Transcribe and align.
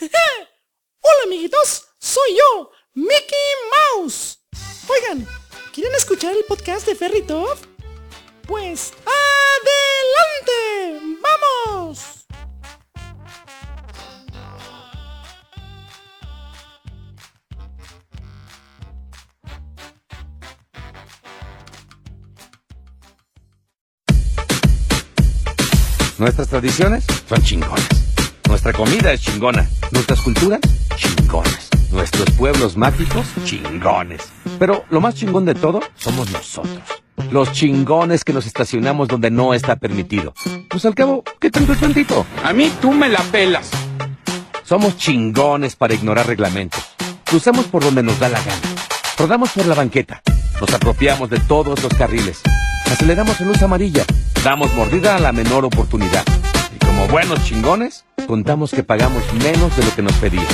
Hola 1.02 1.24
amiguitos, 1.26 1.84
soy 1.98 2.36
yo, 2.36 2.70
Mickey 2.94 3.36
Mouse. 3.98 4.38
Oigan, 4.88 5.26
¿quieren 5.74 5.94
escuchar 5.94 6.34
el 6.34 6.44
podcast 6.44 6.86
de 6.86 6.94
Ferry 6.94 7.20
Top? 7.22 7.58
Pues 8.46 8.94
adelante, 9.60 11.18
vamos. 11.20 12.26
Nuestras 26.18 26.48
tradiciones 26.48 27.04
son 27.28 27.42
chingonas. 27.42 27.99
Nuestra 28.50 28.72
comida 28.72 29.12
es 29.12 29.20
chingona. 29.20 29.70
Nuestras 29.92 30.20
culturas, 30.22 30.58
chingonas. 30.96 31.68
Nuestros 31.92 32.28
pueblos 32.32 32.76
mágicos, 32.76 33.24
chingones. 33.44 34.22
Pero 34.58 34.84
lo 34.90 35.00
más 35.00 35.14
chingón 35.14 35.44
de 35.44 35.54
todo 35.54 35.80
somos 35.94 36.28
nosotros. 36.32 36.82
Los 37.30 37.52
chingones 37.52 38.24
que 38.24 38.32
nos 38.32 38.46
estacionamos 38.46 39.06
donde 39.06 39.30
no 39.30 39.54
está 39.54 39.76
permitido. 39.76 40.34
Pues 40.68 40.84
al 40.84 40.96
cabo, 40.96 41.22
¿qué 41.38 41.48
tanto 41.48 41.74
es 41.74 41.78
tantito? 41.78 42.26
A 42.42 42.52
mí 42.52 42.72
tú 42.82 42.90
me 42.90 43.08
la 43.08 43.22
pelas. 43.30 43.70
Somos 44.64 44.96
chingones 44.96 45.76
para 45.76 45.94
ignorar 45.94 46.26
reglamentos. 46.26 46.82
Cruzamos 47.24 47.66
por 47.66 47.84
donde 47.84 48.02
nos 48.02 48.18
da 48.18 48.28
la 48.30 48.40
gana. 48.40 48.74
Rodamos 49.16 49.50
por 49.50 49.64
la 49.66 49.76
banqueta. 49.76 50.22
Nos 50.60 50.74
apropiamos 50.74 51.30
de 51.30 51.38
todos 51.38 51.80
los 51.80 51.94
carriles. 51.94 52.40
Aceleramos 52.86 53.40
en 53.40 53.46
luz 53.46 53.62
amarilla. 53.62 54.04
Damos 54.42 54.74
mordida 54.74 55.14
a 55.14 55.20
la 55.20 55.30
menor 55.30 55.64
oportunidad. 55.64 56.24
Como 56.86 57.08
buenos 57.08 57.44
chingones, 57.44 58.04
contamos 58.26 58.70
que 58.72 58.82
pagamos 58.82 59.22
menos 59.34 59.76
de 59.76 59.84
lo 59.84 59.94
que 59.94 60.02
nos 60.02 60.12
pedían. 60.14 60.46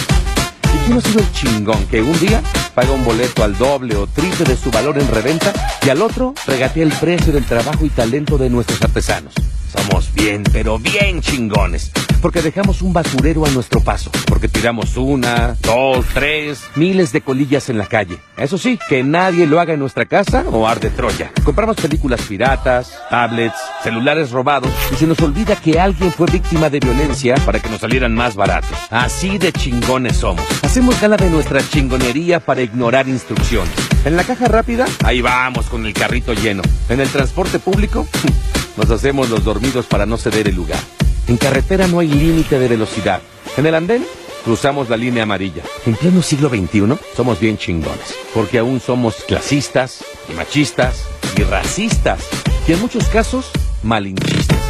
¿Y 0.75 0.87
quién 0.87 0.99
ha 0.99 1.01
sido 1.01 1.21
el 1.21 1.33
chingón 1.33 1.87
que 1.87 2.03
un 2.03 2.19
día 2.19 2.43
paga 2.75 2.93
un 2.93 3.05
boleto 3.05 3.45
al 3.45 3.57
doble 3.57 3.97
o 3.97 4.07
triple 4.07 4.45
de 4.45 4.57
su 4.57 4.71
valor 4.71 4.99
en 4.99 5.09
reventa 5.09 5.53
y 5.85 5.91
al 5.91 6.03
otro 6.03 6.35
regatea 6.47 6.85
el 6.85 6.93
precio 6.93 7.33
del 7.33 7.45
trabajo 7.45 7.85
y 7.85 7.91
talento 7.91 8.39
de 8.39 8.51
nuestros 8.51 8.81
artesanos? 8.83 9.35
Somos 9.77 10.13
bien, 10.15 10.43
pero 10.53 10.79
bien 10.79 11.21
chingones. 11.21 11.93
Porque 12.23 12.43
dejamos 12.43 12.83
un 12.83 12.93
basurero 12.93 13.47
a 13.47 13.51
nuestro 13.51 13.81
paso. 13.81 14.11
Porque 14.27 14.49
tiramos 14.49 14.97
una, 14.97 15.57
dos, 15.61 16.05
tres, 16.13 16.61
miles 16.75 17.13
de 17.13 17.21
colillas 17.21 17.69
en 17.69 17.79
la 17.79 17.87
calle. 17.87 18.19
Eso 18.37 18.59
sí, 18.59 18.79
que 18.89 19.03
nadie 19.03 19.47
lo 19.47 19.61
haga 19.61 19.75
en 19.75 19.81
nuestra 19.81 20.07
casa 20.07 20.45
o 20.51 20.67
arde 20.67 20.91
Troya. 20.91 21.31
Compramos 21.45 21.77
películas 21.77 22.23
piratas, 22.23 22.99
tablets, 23.11 23.59
celulares 23.83 24.31
robados 24.31 24.71
y 24.93 24.97
se 24.97 25.07
nos 25.07 25.21
olvida 25.21 25.57
que 25.57 25.79
alguien 25.79 26.11
fue 26.11 26.27
víctima 26.27 26.71
de 26.71 26.81
violencia 26.81 27.37
para 27.45 27.61
que 27.61 27.69
nos 27.69 27.81
salieran 27.81 28.15
más 28.15 28.35
baratos. 28.35 28.77
Así 28.91 29.39
de 29.39 29.53
chingones 29.53 30.17
somos. 30.17 30.45
Hacemos 30.63 31.01
gala 31.01 31.17
de 31.17 31.31
nuestra 31.31 31.61
chingonería 31.69 32.41
para 32.41 32.63
ignorar 32.63 33.09
instrucciones. 33.09 33.86
En 34.07 34.17
la 34.17 34.23
caja 34.23 34.47
rápida, 34.47 34.87
ahí 35.03 35.21
vamos 35.21 35.67
con 35.67 35.85
el 35.85 35.93
carrito 35.93 36.33
lleno. 36.33 36.63
En 36.89 37.01
el 37.01 37.09
transporte 37.09 37.59
público, 37.59 38.07
nos 38.77 38.89
hacemos 38.93 39.29
los 39.31 39.43
dormidos 39.43 39.87
para 39.87 40.07
no 40.07 40.17
ceder 40.17 40.47
el 40.47 40.55
lugar. 40.55 40.79
En 41.27 41.37
carretera 41.37 41.89
no 41.89 41.99
hay 41.99 42.07
límite 42.07 42.61
de 42.61 42.69
velocidad. 42.69 43.21
En 43.57 43.67
el 43.67 43.75
andén, 43.75 44.07
cruzamos 44.45 44.89
la 44.89 44.97
línea 44.97 45.25
amarilla. 45.25 45.65
En 45.87 45.97
pleno 45.97 46.23
siglo 46.23 46.49
XXI, 46.49 46.97
somos 47.17 47.41
bien 47.41 47.59
chingones. 47.59 48.15
Porque 48.33 48.61
aún 48.61 48.79
somos 48.79 49.17
clasistas, 49.27 50.05
y 50.29 50.35
machistas, 50.35 51.05
y 51.37 51.43
racistas. 51.43 52.21
Y 52.69 52.75
en 52.75 52.81
muchos 52.81 53.09
casos, 53.09 53.51
malinchistas. 53.83 54.61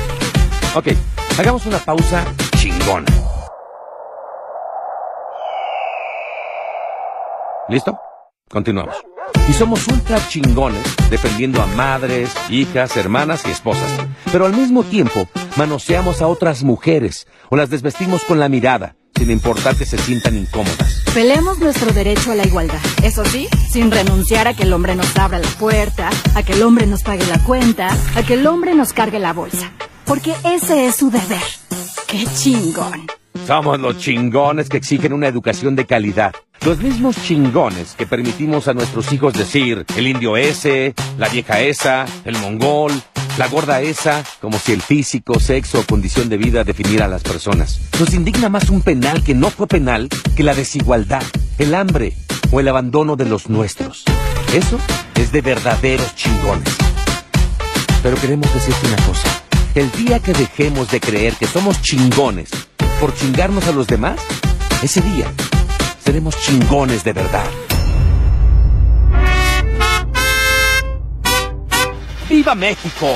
Ok, 0.75 0.89
hagamos 1.39 1.67
una 1.67 1.79
pausa 1.79 2.25
chingona. 2.57 3.05
¿Listo? 7.69 7.99
Continuamos. 8.49 9.16
Y 9.49 9.53
somos 9.53 9.87
ultra 9.89 10.21
chingones 10.29 10.83
defendiendo 11.11 11.63
a 11.63 11.67
madres, 11.67 12.31
hijas, 12.51 12.97
hermanas 12.97 13.43
y 13.47 13.51
esposas. 13.51 13.91
Pero 14.33 14.47
al 14.47 14.53
mismo 14.55 14.83
tiempo 14.83 15.29
manoseamos 15.57 16.21
a 16.21 16.27
otras 16.27 16.65
mujeres 16.65 17.27
o 17.49 17.57
las 17.57 17.71
desvestimos 17.71 18.23
con 18.25 18.41
la 18.41 18.49
mirada, 18.49 18.97
sin 19.17 19.31
importar 19.31 19.77
que 19.77 19.87
se 19.87 19.99
sientan 19.99 20.37
incómodas. 20.37 21.03
Peleemos 21.15 21.59
nuestro 21.59 21.93
derecho 21.93 22.33
a 22.33 22.35
la 22.35 22.45
igualdad. 22.45 22.81
Eso 23.03 23.25
sí, 23.25 23.49
sin 23.71 23.91
renunciar 23.91 24.49
a 24.49 24.55
que 24.55 24.65
el 24.65 24.73
hombre 24.73 24.97
nos 24.97 25.17
abra 25.17 25.39
la 25.39 25.49
puerta, 25.49 26.11
a 26.35 26.43
que 26.43 26.55
el 26.55 26.63
hombre 26.63 26.87
nos 26.87 27.03
pague 27.03 27.25
la 27.27 27.39
cuenta, 27.39 27.89
a 28.17 28.23
que 28.23 28.35
el 28.35 28.47
hombre 28.47 28.75
nos 28.75 28.93
cargue 28.93 29.19
la 29.19 29.33
bolsa. 29.33 29.71
Porque 30.05 30.35
ese 30.45 30.87
es 30.87 30.97
su 30.97 31.11
deber. 31.11 31.43
¡Qué 32.07 32.25
chingón! 32.37 33.07
Somos 33.47 33.79
los 33.79 33.99
chingones 33.99 34.69
que 34.69 34.77
exigen 34.77 35.13
una 35.13 35.29
educación 35.29 35.77
de 35.77 35.87
calidad. 35.87 36.35
Los 36.67 36.81
mismos 36.81 37.15
chingones 37.23 37.95
que 37.97 38.09
permitimos 38.09 38.67
a 38.67 38.75
nuestros 38.75 39.13
hijos 39.13 39.35
decir 39.35 39.87
el 39.97 40.09
indio 40.09 40.37
ese, 40.37 40.97
la 41.17 41.29
vieja 41.29 41.61
esa, 41.61 42.07
el 42.25 42.37
mongol, 42.39 42.91
la 43.39 43.47
gorda 43.47 43.81
esa, 43.83 44.25
como 44.41 44.59
si 44.59 44.73
el 44.73 44.83
físico, 44.83 45.39
sexo 45.39 45.79
o 45.79 45.85
condición 45.85 46.29
de 46.29 46.37
vida 46.39 46.65
definiera 46.65 47.05
a 47.05 47.09
las 47.09 47.23
personas. 47.23 47.79
Nos 48.01 48.13
indigna 48.15 48.49
más 48.49 48.69
un 48.69 48.83
penal 48.83 49.23
que 49.23 49.33
no 49.33 49.51
fue 49.51 49.69
penal 49.69 50.09
que 50.35 50.43
la 50.43 50.55
desigualdad, 50.57 51.23
el 51.59 51.73
hambre 51.73 52.15
o 52.51 52.59
el 52.59 52.67
abandono 52.67 53.15
de 53.15 53.27
los 53.27 53.49
nuestros. 53.49 54.03
Eso 54.53 54.81
es 55.15 55.31
de 55.31 55.43
verdaderos 55.43 56.17
chingones. 56.17 56.77
Pero 58.03 58.17
queremos 58.17 58.53
decirte 58.53 58.89
una 58.89 59.07
cosa. 59.07 59.29
El 59.77 59.89
día 59.93 60.19
que 60.19 60.33
dejemos 60.33 60.91
de 60.91 60.99
creer 60.99 61.35
que 61.35 61.47
somos 61.47 61.81
chingones 61.81 62.51
por 63.01 63.15
chingarnos 63.15 63.69
a 63.69 63.73
los 63.73 63.87
demás, 63.87 64.19
ese 64.83 65.01
día 65.01 65.33
seremos 66.07 66.37
chingones 66.39 67.03
de 67.03 67.13
verdad. 67.13 67.51
¡Viva 72.31 72.55
México! 72.55 73.09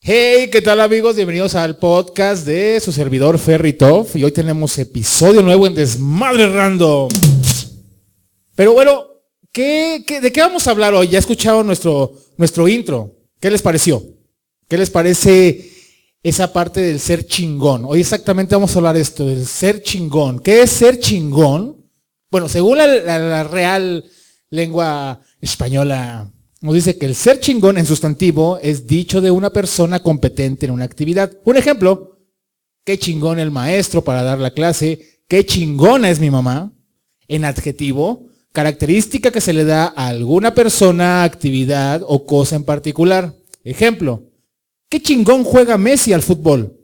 Hey, 0.00 0.50
¿qué 0.50 0.60
tal 0.60 0.80
amigos? 0.80 1.14
Bienvenidos 1.14 1.54
al 1.54 1.76
podcast 1.76 2.44
de 2.44 2.80
su 2.80 2.90
servidor 2.90 3.38
Ferry 3.38 3.74
Top. 3.74 4.08
Y 4.16 4.24
hoy 4.24 4.32
tenemos 4.32 4.76
episodio 4.78 5.40
nuevo 5.40 5.68
en 5.68 5.76
Desmadre 5.76 6.48
Random. 6.48 7.10
Pero 8.56 8.72
bueno, 8.72 9.06
¿qué, 9.52 10.02
qué, 10.04 10.20
de 10.20 10.32
qué 10.32 10.40
vamos 10.40 10.66
a 10.66 10.72
hablar 10.72 10.94
hoy? 10.94 11.06
Ya 11.06 11.20
escucharon 11.20 11.64
nuestro, 11.64 12.12
nuestro 12.36 12.66
intro. 12.66 13.14
¿Qué 13.38 13.52
les 13.52 13.62
pareció? 13.62 14.02
¿Qué 14.66 14.76
les 14.76 14.90
parece 14.90 15.73
esa 16.24 16.52
parte 16.52 16.80
del 16.80 16.98
ser 16.98 17.26
chingón? 17.26 17.84
Hoy 17.84 18.00
exactamente 18.00 18.56
vamos 18.56 18.74
a 18.74 18.78
hablar 18.78 18.96
de 18.96 19.02
esto, 19.02 19.26
del 19.26 19.46
ser 19.46 19.82
chingón. 19.82 20.40
¿Qué 20.40 20.62
es 20.62 20.70
ser 20.70 20.98
chingón? 20.98 21.86
Bueno, 22.30 22.48
según 22.48 22.78
la, 22.78 22.86
la, 22.86 23.18
la 23.20 23.44
real 23.44 24.04
lengua 24.50 25.20
española, 25.40 26.32
nos 26.60 26.74
dice 26.74 26.96
que 26.96 27.06
el 27.06 27.14
ser 27.14 27.40
chingón 27.40 27.76
en 27.76 27.84
sustantivo 27.84 28.58
es 28.62 28.86
dicho 28.86 29.20
de 29.20 29.30
una 29.30 29.50
persona 29.50 30.02
competente 30.02 30.64
en 30.64 30.72
una 30.72 30.86
actividad. 30.86 31.30
Un 31.44 31.58
ejemplo, 31.58 32.18
qué 32.84 32.98
chingón 32.98 33.38
el 33.38 33.50
maestro 33.50 34.02
para 34.02 34.22
dar 34.22 34.38
la 34.38 34.52
clase, 34.52 35.22
qué 35.28 35.44
chingona 35.44 36.10
es 36.10 36.20
mi 36.20 36.30
mamá. 36.30 36.72
En 37.28 37.44
adjetivo, 37.44 38.28
característica 38.52 39.30
que 39.30 39.40
se 39.40 39.52
le 39.52 39.64
da 39.64 39.92
a 39.94 40.08
alguna 40.08 40.54
persona, 40.54 41.22
actividad 41.22 42.02
o 42.06 42.24
cosa 42.24 42.56
en 42.56 42.64
particular. 42.64 43.34
Ejemplo, 43.62 44.30
qué 44.94 45.02
chingón 45.02 45.42
juega 45.42 45.76
Messi 45.76 46.12
al 46.12 46.22
fútbol. 46.22 46.78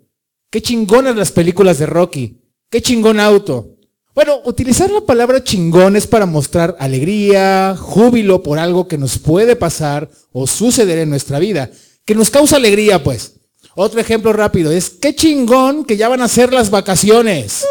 Qué 0.51 0.61
chingonas 0.61 1.15
las 1.15 1.31
películas 1.31 1.79
de 1.79 1.87
Rocky. 1.87 2.41
Qué 2.69 2.83
chingón 2.83 3.21
auto. 3.21 3.77
Bueno, 4.17 4.41
utilizar 4.47 4.91
la 4.91 5.03
palabra 5.03 5.45
chingón 5.45 5.95
es 5.95 6.09
para 6.09 6.27
mostrar 6.27 6.75
alegría, 6.81 7.77
júbilo 7.79 8.43
por 8.43 8.59
algo 8.59 8.89
que 8.89 8.99
nos 8.99 9.17
puede 9.21 9.55
pasar 9.55 10.11
o 10.33 10.49
suceder 10.49 10.99
en 10.99 11.09
nuestra 11.09 11.39
vida, 11.39 11.71
que 12.05 12.17
nos 12.17 12.31
causa 12.31 12.57
alegría, 12.57 13.01
pues. 13.01 13.35
Otro 13.77 14.01
ejemplo 14.01 14.33
rápido 14.33 14.73
es, 14.73 14.91
qué 14.91 15.15
chingón 15.15 15.85
que 15.85 15.97
ya 15.97 16.09
van 16.09 16.23
a 16.23 16.29
ser 16.29 16.53
las 16.53 16.69
vacaciones. 16.69 17.65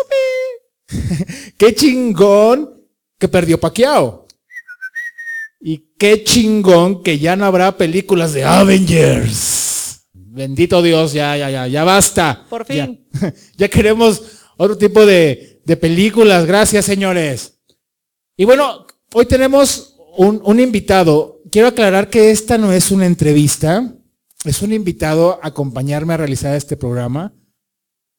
qué 1.58 1.76
chingón 1.76 2.82
que 3.18 3.28
perdió 3.28 3.60
Paquiao. 3.60 4.26
Y 5.60 5.90
qué 5.98 6.24
chingón 6.24 7.04
que 7.04 7.20
ya 7.20 7.36
no 7.36 7.44
habrá 7.44 7.76
películas 7.76 8.32
de 8.32 8.46
Avengers. 8.46 9.59
Bendito 10.32 10.82
Dios, 10.82 11.14
ya, 11.14 11.36
ya, 11.36 11.50
ya, 11.50 11.68
ya 11.68 11.84
basta. 11.84 12.46
Por 12.50 12.66
fin. 12.66 13.08
Ya, 13.14 13.34
ya 13.58 13.68
queremos 13.68 14.22
otro 14.58 14.78
tipo 14.78 15.06
de, 15.06 15.62
de 15.66 15.78
películas. 15.78 16.46
Gracias, 16.46 16.86
señores. 16.86 17.60
Y 18.38 18.46
bueno, 18.46 18.86
hoy 19.14 19.26
tenemos 19.26 19.96
un, 20.18 20.42
un, 20.44 20.60
invitado. 20.60 21.42
Quiero 21.52 21.68
aclarar 21.68 22.10
que 22.10 22.30
esta 22.30 22.58
no 22.58 22.72
es 22.72 22.92
una 22.92 23.08
entrevista. 23.08 23.96
Es 24.46 24.62
un 24.62 24.72
invitado 24.72 25.40
a 25.42 25.48
acompañarme 25.48 26.14
a 26.14 26.18
realizar 26.18 26.56
este 26.56 26.78
programa. 26.78 27.34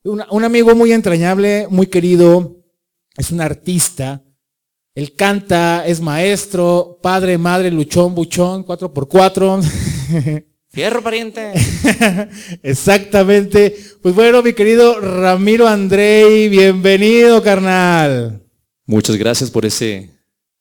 Un, 0.03 0.23
un 0.31 0.45
amigo 0.45 0.75
muy 0.75 0.93
entrañable, 0.93 1.69
muy 1.71 1.87
querido. 1.87 2.57
Es 3.17 3.31
un 3.31 3.41
artista. 3.41 4.25
Él 4.97 5.15
canta, 5.15 5.87
es 5.87 6.01
maestro, 6.01 6.99
padre, 7.01 7.39
madre, 7.39 7.71
luchón, 7.71 8.15
buchón, 8.17 8.65
cuatro 8.65 8.93
por 8.93 9.07
cuatro. 9.07 9.61
Fierro, 10.72 11.02
pariente. 11.02 11.52
Exactamente. 12.62 13.76
Pues 14.02 14.14
bueno, 14.14 14.40
mi 14.40 14.52
querido 14.52 15.00
Ramiro 15.00 15.67
Andrei, 15.67 16.49
bienvenido, 16.49 17.43
carnal. 17.43 18.46
Muchas 18.87 19.17
gracias 19.17 19.50
por 19.50 19.67
ese, 19.67 20.11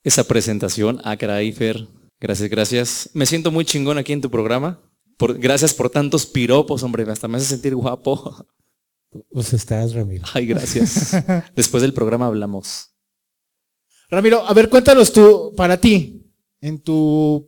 esa 0.03 0.23
presentación. 0.23 0.99
Ah, 1.03 1.15
caray, 1.15 1.51
Fer. 1.51 1.87
Gracias, 2.19 2.49
gracias. 2.49 3.09
Me 3.13 3.27
siento 3.27 3.51
muy 3.51 3.65
chingón 3.65 3.99
aquí 3.99 4.11
en 4.11 4.21
tu 4.21 4.31
programa. 4.31 4.81
Por, 5.15 5.37
gracias 5.37 5.75
por 5.75 5.91
tantos 5.91 6.25
piropos, 6.25 6.81
hombre. 6.81 7.05
Hasta 7.07 7.27
me 7.27 7.37
hace 7.37 7.45
sentir 7.45 7.75
guapo. 7.75 8.47
Pues 9.31 9.53
estás, 9.53 9.93
Ramiro. 9.93 10.25
Ay, 10.33 10.47
gracias. 10.47 11.15
Después 11.55 11.81
del 11.81 11.93
programa 11.93 12.25
hablamos. 12.25 12.95
Ramiro, 14.09 14.43
a 14.43 14.53
ver, 14.55 14.69
cuéntanos 14.69 15.13
tú, 15.13 15.53
para 15.55 15.79
ti, 15.79 16.33
en 16.61 16.79
tu 16.79 17.47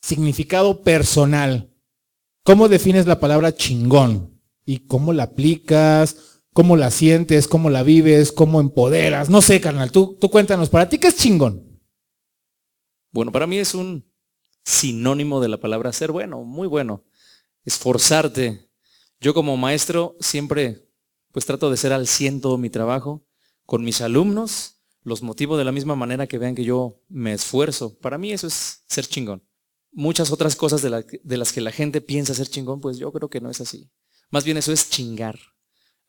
significado 0.00 0.82
personal, 0.82 1.69
¿cómo 2.50 2.68
defines 2.68 3.06
la 3.06 3.20
palabra 3.20 3.54
chingón? 3.54 4.42
¿Y 4.66 4.80
cómo 4.80 5.12
la 5.12 5.22
aplicas? 5.22 6.42
¿Cómo 6.52 6.76
la 6.76 6.90
sientes? 6.90 7.46
¿Cómo 7.46 7.70
la 7.70 7.84
vives? 7.84 8.32
¿Cómo 8.32 8.60
empoderas? 8.60 9.30
No 9.30 9.40
sé, 9.40 9.60
carnal, 9.60 9.92
tú, 9.92 10.18
tú 10.20 10.30
cuéntanos, 10.30 10.68
¿para 10.68 10.88
ti 10.88 10.98
qué 10.98 11.06
es 11.06 11.16
chingón? 11.16 11.80
Bueno, 13.12 13.30
para 13.30 13.46
mí 13.46 13.58
es 13.58 13.72
un 13.72 14.04
sinónimo 14.64 15.40
de 15.40 15.46
la 15.46 15.60
palabra 15.60 15.92
ser 15.92 16.10
bueno, 16.10 16.42
muy 16.42 16.66
bueno. 16.66 17.04
Esforzarte. 17.64 18.68
Yo 19.20 19.32
como 19.32 19.56
maestro 19.56 20.16
siempre 20.18 20.88
pues 21.30 21.46
trato 21.46 21.70
de 21.70 21.76
ser 21.76 21.92
al 21.92 22.08
ciento 22.08 22.58
mi 22.58 22.68
trabajo 22.68 23.24
con 23.64 23.84
mis 23.84 24.00
alumnos, 24.00 24.82
los 25.04 25.22
motivo 25.22 25.56
de 25.56 25.64
la 25.64 25.70
misma 25.70 25.94
manera 25.94 26.26
que 26.26 26.38
vean 26.38 26.56
que 26.56 26.64
yo 26.64 27.00
me 27.08 27.32
esfuerzo. 27.32 27.96
Para 28.00 28.18
mí 28.18 28.32
eso 28.32 28.48
es 28.48 28.82
ser 28.88 29.06
chingón. 29.06 29.40
Muchas 29.92 30.30
otras 30.30 30.56
cosas 30.56 30.82
de, 30.82 31.20
de 31.22 31.36
las 31.36 31.52
que 31.52 31.60
la 31.60 31.72
gente 31.72 32.00
piensa 32.00 32.34
ser 32.34 32.48
chingón, 32.48 32.80
pues 32.80 32.98
yo 32.98 33.12
creo 33.12 33.28
que 33.28 33.40
no 33.40 33.50
es 33.50 33.60
así. 33.60 33.90
Más 34.30 34.44
bien 34.44 34.56
eso 34.56 34.72
es 34.72 34.88
chingar. 34.88 35.38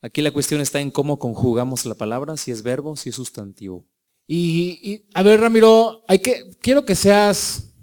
Aquí 0.00 0.20
la 0.20 0.32
cuestión 0.32 0.60
está 0.60 0.80
en 0.80 0.90
cómo 0.90 1.18
conjugamos 1.18 1.86
la 1.86 1.94
palabra, 1.94 2.36
si 2.36 2.50
es 2.50 2.62
verbo, 2.62 2.96
si 2.96 3.10
es 3.10 3.14
sustantivo. 3.14 3.86
Y, 4.26 5.04
a 5.14 5.22
ver, 5.22 5.40
Ramiro, 5.40 6.04
hay 6.08 6.20
que, 6.20 6.50
quiero 6.60 6.84
que 6.84 6.94
seas 6.94 7.74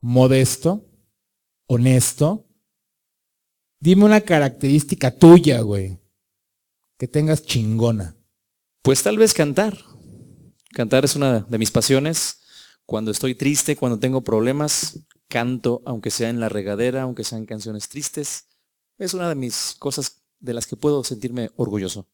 modesto, 0.00 0.88
honesto. 1.66 2.46
Dime 3.80 4.04
una 4.04 4.20
característica 4.20 5.10
tuya, 5.10 5.60
güey, 5.60 5.98
que 6.98 7.08
tengas 7.08 7.42
chingona. 7.42 8.16
Pues 8.82 9.02
tal 9.02 9.18
vez 9.18 9.34
cantar. 9.34 9.78
Cantar 10.72 11.04
es 11.04 11.16
una 11.16 11.40
de 11.40 11.58
mis 11.58 11.70
pasiones. 11.70 12.41
Cuando 12.92 13.10
estoy 13.10 13.34
triste, 13.34 13.74
cuando 13.74 13.98
tengo 13.98 14.20
problemas, 14.20 14.98
canto, 15.26 15.80
aunque 15.86 16.10
sea 16.10 16.28
en 16.28 16.40
la 16.40 16.50
regadera, 16.50 17.00
aunque 17.00 17.24
sean 17.24 17.46
canciones 17.46 17.88
tristes. 17.88 18.48
Es 18.98 19.14
una 19.14 19.30
de 19.30 19.34
mis 19.34 19.76
cosas 19.78 20.22
de 20.40 20.52
las 20.52 20.66
que 20.66 20.76
puedo 20.76 21.02
sentirme 21.02 21.48
orgulloso. 21.56 22.06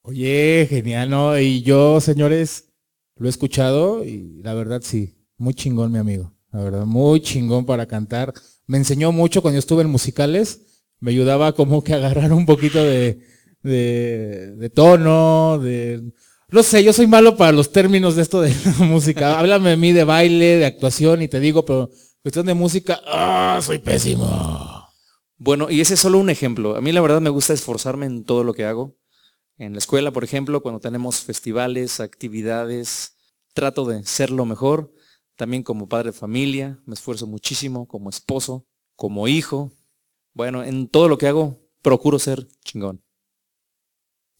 Oye, 0.00 0.66
genial, 0.70 1.10
¿no? 1.10 1.38
Y 1.38 1.60
yo, 1.60 2.00
señores, 2.00 2.70
lo 3.16 3.26
he 3.26 3.28
escuchado 3.28 4.06
y 4.06 4.40
la 4.42 4.54
verdad 4.54 4.80
sí, 4.82 5.18
muy 5.36 5.52
chingón 5.52 5.92
mi 5.92 5.98
amigo, 5.98 6.32
la 6.50 6.62
verdad, 6.62 6.86
muy 6.86 7.20
chingón 7.20 7.66
para 7.66 7.84
cantar. 7.84 8.32
Me 8.66 8.78
enseñó 8.78 9.12
mucho 9.12 9.42
cuando 9.42 9.56
yo 9.56 9.58
estuve 9.58 9.82
en 9.82 9.90
musicales, 9.90 10.82
me 10.98 11.10
ayudaba 11.10 11.52
como 11.54 11.84
que 11.84 11.92
a 11.92 11.96
agarrar 11.96 12.32
un 12.32 12.46
poquito 12.46 12.82
de, 12.82 13.20
de, 13.62 14.56
de 14.56 14.70
tono, 14.70 15.58
de... 15.58 16.10
No 16.50 16.62
sé, 16.62 16.82
yo 16.82 16.94
soy 16.94 17.06
malo 17.06 17.36
para 17.36 17.52
los 17.52 17.72
términos 17.72 18.16
de 18.16 18.22
esto 18.22 18.40
de 18.40 18.54
música. 18.78 19.38
Háblame 19.38 19.70
de 19.70 19.76
mí 19.76 19.92
de 19.92 20.04
baile, 20.04 20.56
de 20.56 20.64
actuación 20.64 21.20
y 21.20 21.28
te 21.28 21.40
digo, 21.40 21.66
pero 21.66 21.90
cuestión 22.22 22.46
de 22.46 22.54
música, 22.54 23.02
¡ah, 23.06 23.60
soy 23.62 23.78
pésimo! 23.80 24.88
Bueno, 25.36 25.70
y 25.70 25.82
ese 25.82 25.92
es 25.92 26.00
solo 26.00 26.16
un 26.16 26.30
ejemplo. 26.30 26.74
A 26.74 26.80
mí 26.80 26.90
la 26.90 27.02
verdad 27.02 27.20
me 27.20 27.28
gusta 27.28 27.52
esforzarme 27.52 28.06
en 28.06 28.24
todo 28.24 28.44
lo 28.44 28.54
que 28.54 28.64
hago. 28.64 28.96
En 29.58 29.72
la 29.72 29.78
escuela, 29.78 30.10
por 30.10 30.24
ejemplo, 30.24 30.62
cuando 30.62 30.80
tenemos 30.80 31.20
festivales, 31.20 32.00
actividades, 32.00 33.18
trato 33.52 33.84
de 33.84 34.02
ser 34.04 34.30
lo 34.30 34.46
mejor. 34.46 34.90
También 35.36 35.62
como 35.62 35.86
padre 35.86 36.12
de 36.12 36.18
familia, 36.18 36.80
me 36.86 36.94
esfuerzo 36.94 37.26
muchísimo, 37.26 37.86
como 37.86 38.08
esposo, 38.08 38.66
como 38.96 39.28
hijo. 39.28 39.70
Bueno, 40.32 40.64
en 40.64 40.88
todo 40.88 41.08
lo 41.08 41.18
que 41.18 41.28
hago, 41.28 41.60
procuro 41.82 42.18
ser 42.18 42.48
chingón. 42.64 43.02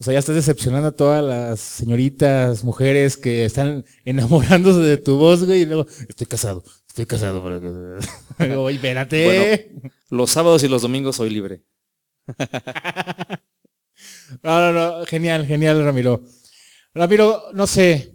O 0.01 0.05
sea, 0.05 0.13
ya 0.13 0.21
estás 0.21 0.37
decepcionando 0.37 0.89
a 0.89 0.93
todas 0.93 1.25
las 1.25 1.59
señoritas, 1.59 2.63
mujeres 2.63 3.17
que 3.17 3.45
están 3.45 3.85
enamorándose 4.05 4.81
de 4.81 4.97
tu 4.97 5.17
voz, 5.17 5.45
güey, 5.45 5.63
y 5.63 5.67
luego, 5.67 5.87
estoy 6.09 6.27
casado, 6.27 6.63
estoy 6.87 7.07
casado. 7.07 7.43
Oye, 8.59 8.77
espérate. 8.77 9.73
los 10.11 10.31
sábados 10.31 10.63
y 10.63 10.69
los 10.69 10.83
domingos 10.83 11.17
soy 11.17 11.31
libre. 11.31 11.63
No, 14.43 14.61
no, 14.61 14.73
no, 14.73 15.07
genial, 15.07 15.47
genial, 15.47 15.83
Ramiro. 15.85 16.23
Ramiro, 16.95 17.45
no 17.55 17.67
sé, 17.67 18.15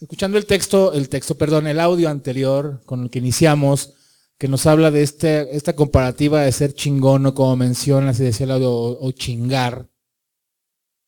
escuchando 0.00 0.38
el 0.38 0.46
texto, 0.46 0.92
el 0.92 1.08
texto, 1.08 1.36
perdón, 1.36 1.66
el 1.66 1.80
audio 1.80 2.08
anterior 2.08 2.80
con 2.84 3.02
el 3.02 3.10
que 3.10 3.18
iniciamos, 3.18 3.94
que 4.38 4.48
nos 4.48 4.66
habla 4.66 4.90
de 4.90 5.02
este, 5.02 5.56
esta 5.56 5.74
comparativa 5.74 6.42
de 6.42 6.52
ser 6.52 6.72
chingón, 6.74 7.26
o 7.26 7.34
como 7.34 7.56
mencionas 7.56 8.20
y 8.20 8.24
decía 8.24 8.44
el 8.44 8.52
audio, 8.52 8.70
o, 8.72 9.12
chingar. 9.12 9.87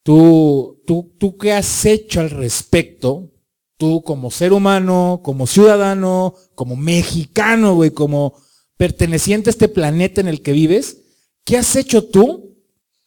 Tú, 0.02 0.82
tú, 0.86 1.14
tú, 1.18 1.36
¿qué 1.36 1.52
has 1.52 1.84
hecho 1.84 2.20
al 2.20 2.30
respecto? 2.30 3.30
Tú 3.76 4.02
como 4.02 4.30
ser 4.30 4.52
humano, 4.52 5.20
como 5.22 5.46
ciudadano, 5.46 6.34
como 6.54 6.76
mexicano, 6.76 7.74
güey, 7.74 7.90
como 7.90 8.34
perteneciente 8.76 9.50
a 9.50 9.52
este 9.52 9.68
planeta 9.68 10.20
en 10.20 10.28
el 10.28 10.42
que 10.42 10.52
vives, 10.52 10.98
¿qué 11.44 11.56
has 11.58 11.76
hecho 11.76 12.04
tú 12.04 12.50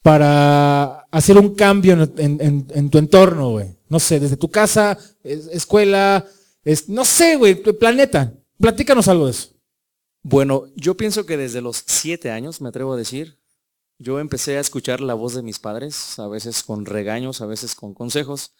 para 0.03 1.07
hacer 1.09 1.37
un 1.37 1.55
cambio 1.55 1.93
en, 2.17 2.89
tu 2.91 2.97
entorno, 2.97 3.51
güey. 3.51 3.75
No 3.87 3.99
sé, 3.99 4.19
desde 4.19 4.37
tu 4.37 4.51
casa, 4.51 4.99
escuela, 5.23 6.27
es, 6.63 6.89
no 6.89 7.05
sé, 7.05 7.37
güey, 7.37 7.55
tu 7.55 7.75
planeta. 7.79 8.33
Platícanos 8.59 9.07
algo 9.07 9.25
de 9.25 9.31
eso. 9.31 9.49
Bueno, 10.21 10.65
yo 10.75 10.95
pienso 10.97 11.25
que 11.25 11.37
desde 11.37 11.61
los 11.61 11.83
siete 11.87 12.31
años, 12.31 12.59
me 12.61 12.69
atrevo 12.69 12.93
a 12.93 12.97
decir, 12.97 13.39
yo 13.97 14.19
empecé 14.19 14.57
a 14.57 14.61
escuchar 14.61 15.01
la 15.01 15.13
voz 15.13 15.33
de 15.33 15.43
mis 15.43 15.59
padres, 15.59 16.19
a 16.19 16.27
veces 16.27 16.63
con 16.63 16.85
regaños, 16.85 17.41
a 17.41 17.45
veces 17.45 17.75
con 17.75 17.93
consejos. 17.93 18.53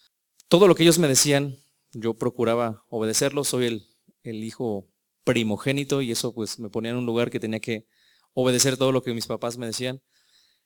Todo 0.48 0.68
lo 0.68 0.74
que 0.74 0.82
ellos 0.82 0.98
me 0.98 1.08
decían, 1.08 1.58
yo 1.92 2.14
procuraba 2.14 2.84
obedecerlo. 2.88 3.44
Soy 3.44 3.66
el, 3.66 3.86
el 4.22 4.44
hijo 4.44 4.88
primogénito 5.24 6.02
y 6.02 6.12
eso 6.12 6.34
pues 6.34 6.58
me 6.58 6.70
ponía 6.70 6.92
en 6.92 6.98
un 6.98 7.06
lugar 7.06 7.30
que 7.30 7.40
tenía 7.40 7.60
que 7.60 7.86
obedecer 8.32 8.76
todo 8.76 8.92
lo 8.92 9.02
que 9.02 9.14
mis 9.14 9.26
papás 9.26 9.58
me 9.58 9.66
decían. 9.66 10.02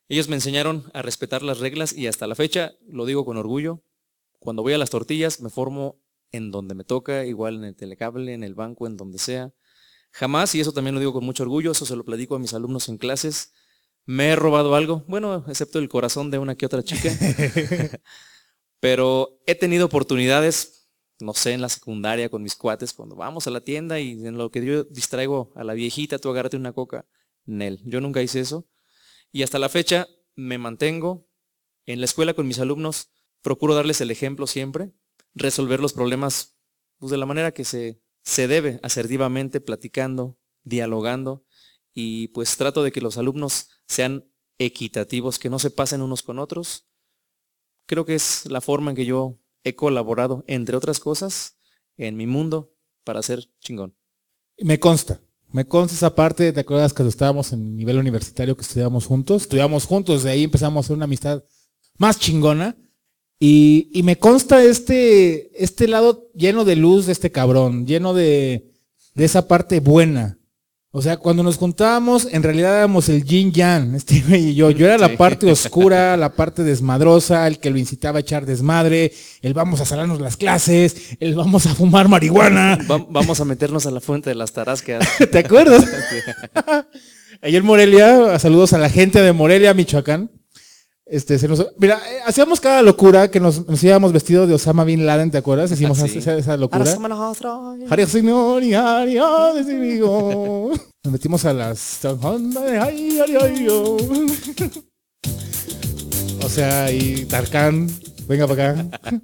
Ellos 0.08 0.28
me 0.28 0.36
enseñaron 0.36 0.90
a 0.94 1.02
respetar 1.02 1.42
las 1.42 1.58
reglas 1.58 1.92
y 1.92 2.06
hasta 2.06 2.26
la 2.26 2.34
fecha, 2.34 2.72
lo 2.88 3.04
digo 3.04 3.24
con 3.24 3.36
orgullo, 3.36 3.82
cuando 4.38 4.62
voy 4.62 4.72
a 4.72 4.78
las 4.78 4.90
tortillas 4.90 5.40
me 5.40 5.50
formo 5.50 6.00
en 6.32 6.50
donde 6.50 6.74
me 6.74 6.84
toca, 6.84 7.26
igual 7.26 7.56
en 7.56 7.64
el 7.64 7.76
telecable, 7.76 8.32
en 8.32 8.42
el 8.42 8.54
banco, 8.54 8.86
en 8.86 8.96
donde 8.96 9.18
sea. 9.18 9.52
Jamás, 10.10 10.54
y 10.54 10.60
eso 10.60 10.72
también 10.72 10.94
lo 10.94 11.00
digo 11.00 11.12
con 11.12 11.24
mucho 11.24 11.42
orgullo, 11.42 11.72
eso 11.72 11.84
se 11.84 11.96
lo 11.96 12.04
platico 12.04 12.36
a 12.36 12.38
mis 12.38 12.54
alumnos 12.54 12.88
en 12.88 12.96
clases, 12.96 13.52
me 14.08 14.30
he 14.30 14.36
robado 14.36 14.74
algo, 14.74 15.04
bueno, 15.06 15.44
excepto 15.48 15.78
el 15.78 15.90
corazón 15.90 16.30
de 16.30 16.38
una 16.38 16.54
que 16.54 16.64
otra 16.64 16.82
chica, 16.82 17.10
pero 18.80 19.38
he 19.46 19.54
tenido 19.54 19.84
oportunidades, 19.84 20.88
no 21.20 21.34
sé, 21.34 21.52
en 21.52 21.60
la 21.60 21.68
secundaria 21.68 22.30
con 22.30 22.42
mis 22.42 22.56
cuates, 22.56 22.94
cuando 22.94 23.16
vamos 23.16 23.46
a 23.46 23.50
la 23.50 23.60
tienda 23.60 24.00
y 24.00 24.12
en 24.12 24.38
lo 24.38 24.50
que 24.50 24.64
yo 24.64 24.84
distraigo 24.84 25.52
a 25.54 25.62
la 25.62 25.74
viejita, 25.74 26.18
tú 26.18 26.30
agárrate 26.30 26.56
una 26.56 26.72
coca, 26.72 27.04
Nel, 27.44 27.82
yo 27.84 28.00
nunca 28.00 28.22
hice 28.22 28.40
eso. 28.40 28.66
Y 29.30 29.42
hasta 29.42 29.58
la 29.58 29.68
fecha 29.68 30.08
me 30.34 30.56
mantengo 30.56 31.28
en 31.84 32.00
la 32.00 32.06
escuela 32.06 32.32
con 32.32 32.48
mis 32.48 32.60
alumnos, 32.60 33.10
procuro 33.42 33.74
darles 33.74 34.00
el 34.00 34.10
ejemplo 34.10 34.46
siempre, 34.46 34.90
resolver 35.34 35.80
los 35.80 35.92
problemas 35.92 36.56
pues, 36.96 37.10
de 37.10 37.18
la 37.18 37.26
manera 37.26 37.52
que 37.52 37.66
se, 37.66 38.00
se 38.22 38.48
debe, 38.48 38.80
asertivamente, 38.82 39.60
platicando, 39.60 40.38
dialogando, 40.62 41.44
y 42.00 42.28
pues 42.28 42.56
trato 42.56 42.84
de 42.84 42.92
que 42.92 43.00
los 43.00 43.18
alumnos 43.18 43.70
sean 43.88 44.24
equitativos, 44.56 45.40
que 45.40 45.50
no 45.50 45.58
se 45.58 45.72
pasen 45.72 46.00
unos 46.00 46.22
con 46.22 46.38
otros. 46.38 46.86
Creo 47.86 48.04
que 48.04 48.14
es 48.14 48.46
la 48.46 48.60
forma 48.60 48.92
en 48.92 48.96
que 48.96 49.04
yo 49.04 49.40
he 49.64 49.74
colaborado, 49.74 50.44
entre 50.46 50.76
otras 50.76 51.00
cosas, 51.00 51.58
en 51.96 52.16
mi 52.16 52.28
mundo 52.28 52.72
para 53.02 53.20
ser 53.20 53.50
chingón. 53.58 53.96
Me 54.58 54.78
consta, 54.78 55.20
me 55.50 55.66
consta 55.66 55.96
esa 55.96 56.14
parte, 56.14 56.52
¿te 56.52 56.60
acuerdas 56.60 56.92
que 56.92 57.02
estábamos 57.02 57.52
en 57.52 57.74
nivel 57.74 57.98
universitario 57.98 58.56
que 58.56 58.62
estudiamos 58.62 59.04
juntos? 59.04 59.42
Estudiamos 59.42 59.84
juntos, 59.84 60.22
de 60.22 60.30
ahí 60.30 60.44
empezamos 60.44 60.76
a 60.76 60.86
hacer 60.86 60.96
una 60.96 61.06
amistad 61.06 61.42
más 61.96 62.20
chingona. 62.20 62.76
Y, 63.40 63.90
y, 63.92 64.04
me 64.04 64.18
consta 64.20 64.62
este, 64.62 65.50
este 65.60 65.88
lado 65.88 66.30
lleno 66.32 66.64
de 66.64 66.76
luz 66.76 67.06
de 67.06 67.12
este 67.12 67.32
cabrón, 67.32 67.88
lleno 67.88 68.14
de, 68.14 68.72
de 69.16 69.24
esa 69.24 69.48
parte 69.48 69.80
buena. 69.80 70.37
O 70.90 71.02
sea, 71.02 71.18
cuando 71.18 71.42
nos 71.42 71.58
juntábamos, 71.58 72.26
en 72.32 72.42
realidad 72.42 72.78
éramos 72.78 73.10
el 73.10 73.22
yin 73.22 73.52
yang, 73.52 73.94
este 73.96 74.22
y 74.38 74.54
yo. 74.54 74.70
Yo 74.70 74.86
era 74.86 74.96
la 74.96 75.18
parte 75.18 75.50
oscura, 75.50 76.16
la 76.16 76.32
parte 76.32 76.62
desmadrosa, 76.62 77.46
el 77.46 77.58
que 77.58 77.68
lo 77.68 77.76
incitaba 77.76 78.18
a 78.18 78.20
echar 78.20 78.46
desmadre, 78.46 79.12
el 79.42 79.52
vamos 79.52 79.82
a 79.82 79.84
salarnos 79.84 80.18
las 80.18 80.38
clases, 80.38 81.16
el 81.20 81.34
vamos 81.34 81.66
a 81.66 81.74
fumar 81.74 82.08
marihuana. 82.08 82.78
vamos 83.10 83.38
a 83.38 83.44
meternos 83.44 83.84
a 83.84 83.90
la 83.90 84.00
fuente 84.00 84.30
de 84.30 84.36
las 84.36 84.52
tarascas. 84.52 85.06
¿Te 85.30 85.38
acuerdas? 85.40 85.84
Ayer 87.42 87.62
Morelia, 87.62 88.38
saludos 88.38 88.72
a 88.72 88.78
la 88.78 88.88
gente 88.88 89.20
de 89.20 89.32
Morelia, 89.34 89.74
Michoacán. 89.74 90.37
Este, 91.10 91.38
se 91.38 91.48
nos, 91.48 91.66
mira, 91.78 92.02
eh, 92.10 92.18
hacíamos 92.26 92.60
cada 92.60 92.82
locura 92.82 93.30
que 93.30 93.40
nos, 93.40 93.66
nos, 93.66 93.82
íbamos 93.82 94.12
vestidos 94.12 94.46
de 94.46 94.52
Osama 94.54 94.84
Bin 94.84 95.06
Laden, 95.06 95.30
¿te 95.30 95.38
acuerdas? 95.38 95.72
Hicimos 95.72 95.98
esa, 96.00 96.36
esa, 96.36 96.56
locura. 96.58 96.84
Nos 101.04 101.12
metimos 101.12 101.46
a 101.46 101.54
las... 101.54 102.00
O 106.44 106.48
sea, 106.48 106.92
y 106.92 107.24
Tarkan, 107.24 107.88
venga 108.26 108.46
para 108.46 108.70
acá. 108.70 108.86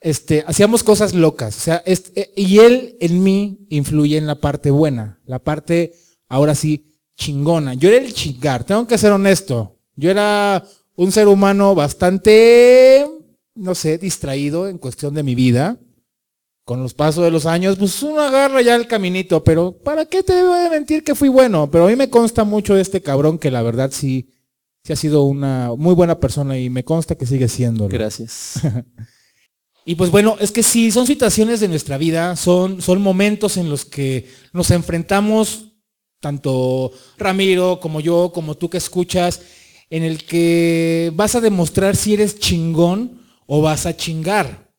Este, 0.00 0.44
hacíamos 0.46 0.84
cosas 0.84 1.12
locas. 1.12 1.56
O 1.56 1.60
sea, 1.60 1.82
este, 1.84 2.30
y 2.36 2.60
él 2.60 2.96
en 3.00 3.20
mí 3.22 3.66
influye 3.68 4.16
en 4.16 4.28
la 4.28 4.36
parte 4.36 4.70
buena, 4.70 5.20
la 5.24 5.40
parte, 5.40 5.92
ahora 6.28 6.54
sí, 6.54 6.94
chingona. 7.16 7.74
Yo 7.74 7.88
era 7.88 7.98
el 8.04 8.14
chingar, 8.14 8.62
tengo 8.62 8.86
que 8.86 8.96
ser 8.96 9.10
honesto. 9.10 9.80
Yo 9.96 10.12
era 10.12 10.64
un 10.98 11.12
ser 11.12 11.28
humano 11.28 11.76
bastante, 11.76 13.06
no 13.54 13.76
sé, 13.76 13.98
distraído 13.98 14.68
en 14.68 14.78
cuestión 14.78 15.14
de 15.14 15.22
mi 15.22 15.36
vida. 15.36 15.78
Con 16.64 16.82
los 16.82 16.92
pasos 16.92 17.24
de 17.24 17.30
los 17.30 17.46
años, 17.46 17.76
pues 17.78 18.02
uno 18.02 18.20
agarra 18.20 18.62
ya 18.62 18.74
el 18.74 18.88
caminito, 18.88 19.44
pero 19.44 19.78
¿para 19.78 20.06
qué 20.06 20.24
te 20.24 20.42
voy 20.42 20.58
a 20.58 20.68
mentir 20.68 21.04
que 21.04 21.14
fui 21.14 21.28
bueno? 21.28 21.70
Pero 21.70 21.86
a 21.86 21.88
mí 21.88 21.94
me 21.94 22.10
consta 22.10 22.42
mucho 22.42 22.74
de 22.74 22.82
este 22.82 23.00
cabrón 23.00 23.38
que 23.38 23.52
la 23.52 23.62
verdad 23.62 23.90
sí, 23.92 24.34
sí 24.82 24.92
ha 24.92 24.96
sido 24.96 25.22
una 25.22 25.70
muy 25.78 25.94
buena 25.94 26.18
persona 26.18 26.58
y 26.58 26.68
me 26.68 26.84
consta 26.84 27.14
que 27.14 27.26
sigue 27.26 27.46
siendo. 27.46 27.86
Gracias. 27.86 28.60
y 29.84 29.94
pues 29.94 30.10
bueno, 30.10 30.36
es 30.40 30.50
que 30.50 30.64
sí, 30.64 30.90
son 30.90 31.06
situaciones 31.06 31.60
de 31.60 31.68
nuestra 31.68 31.96
vida, 31.96 32.34
son, 32.34 32.82
son 32.82 33.00
momentos 33.00 33.56
en 33.56 33.70
los 33.70 33.84
que 33.84 34.28
nos 34.52 34.72
enfrentamos, 34.72 35.74
tanto 36.20 36.90
Ramiro 37.16 37.78
como 37.78 38.00
yo, 38.00 38.32
como 38.34 38.56
tú 38.56 38.68
que 38.68 38.78
escuchas, 38.78 39.40
en 39.90 40.02
el 40.02 40.24
que 40.24 41.12
vas 41.14 41.34
a 41.34 41.40
demostrar 41.40 41.96
si 41.96 42.14
eres 42.14 42.38
chingón 42.38 43.22
o 43.46 43.62
vas 43.62 43.86
a 43.86 43.96
chingar. 43.96 44.72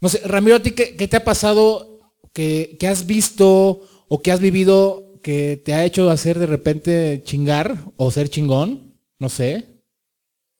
No 0.00 0.08
sé, 0.08 0.20
Ramiro, 0.24 0.56
¿a 0.56 0.62
ti 0.62 0.72
qué, 0.72 0.86
te 1.08 1.16
ha 1.16 1.24
pasado 1.24 2.00
que, 2.32 2.76
que, 2.78 2.86
has 2.86 3.06
visto 3.06 3.80
o 4.08 4.22
que 4.22 4.30
has 4.30 4.40
vivido 4.40 5.18
que 5.22 5.60
te 5.62 5.74
ha 5.74 5.84
hecho 5.84 6.08
hacer 6.10 6.38
de 6.38 6.46
repente 6.46 7.22
chingar 7.24 7.76
o 7.96 8.10
ser 8.10 8.28
chingón? 8.28 8.94
No 9.18 9.28
sé. 9.28 9.82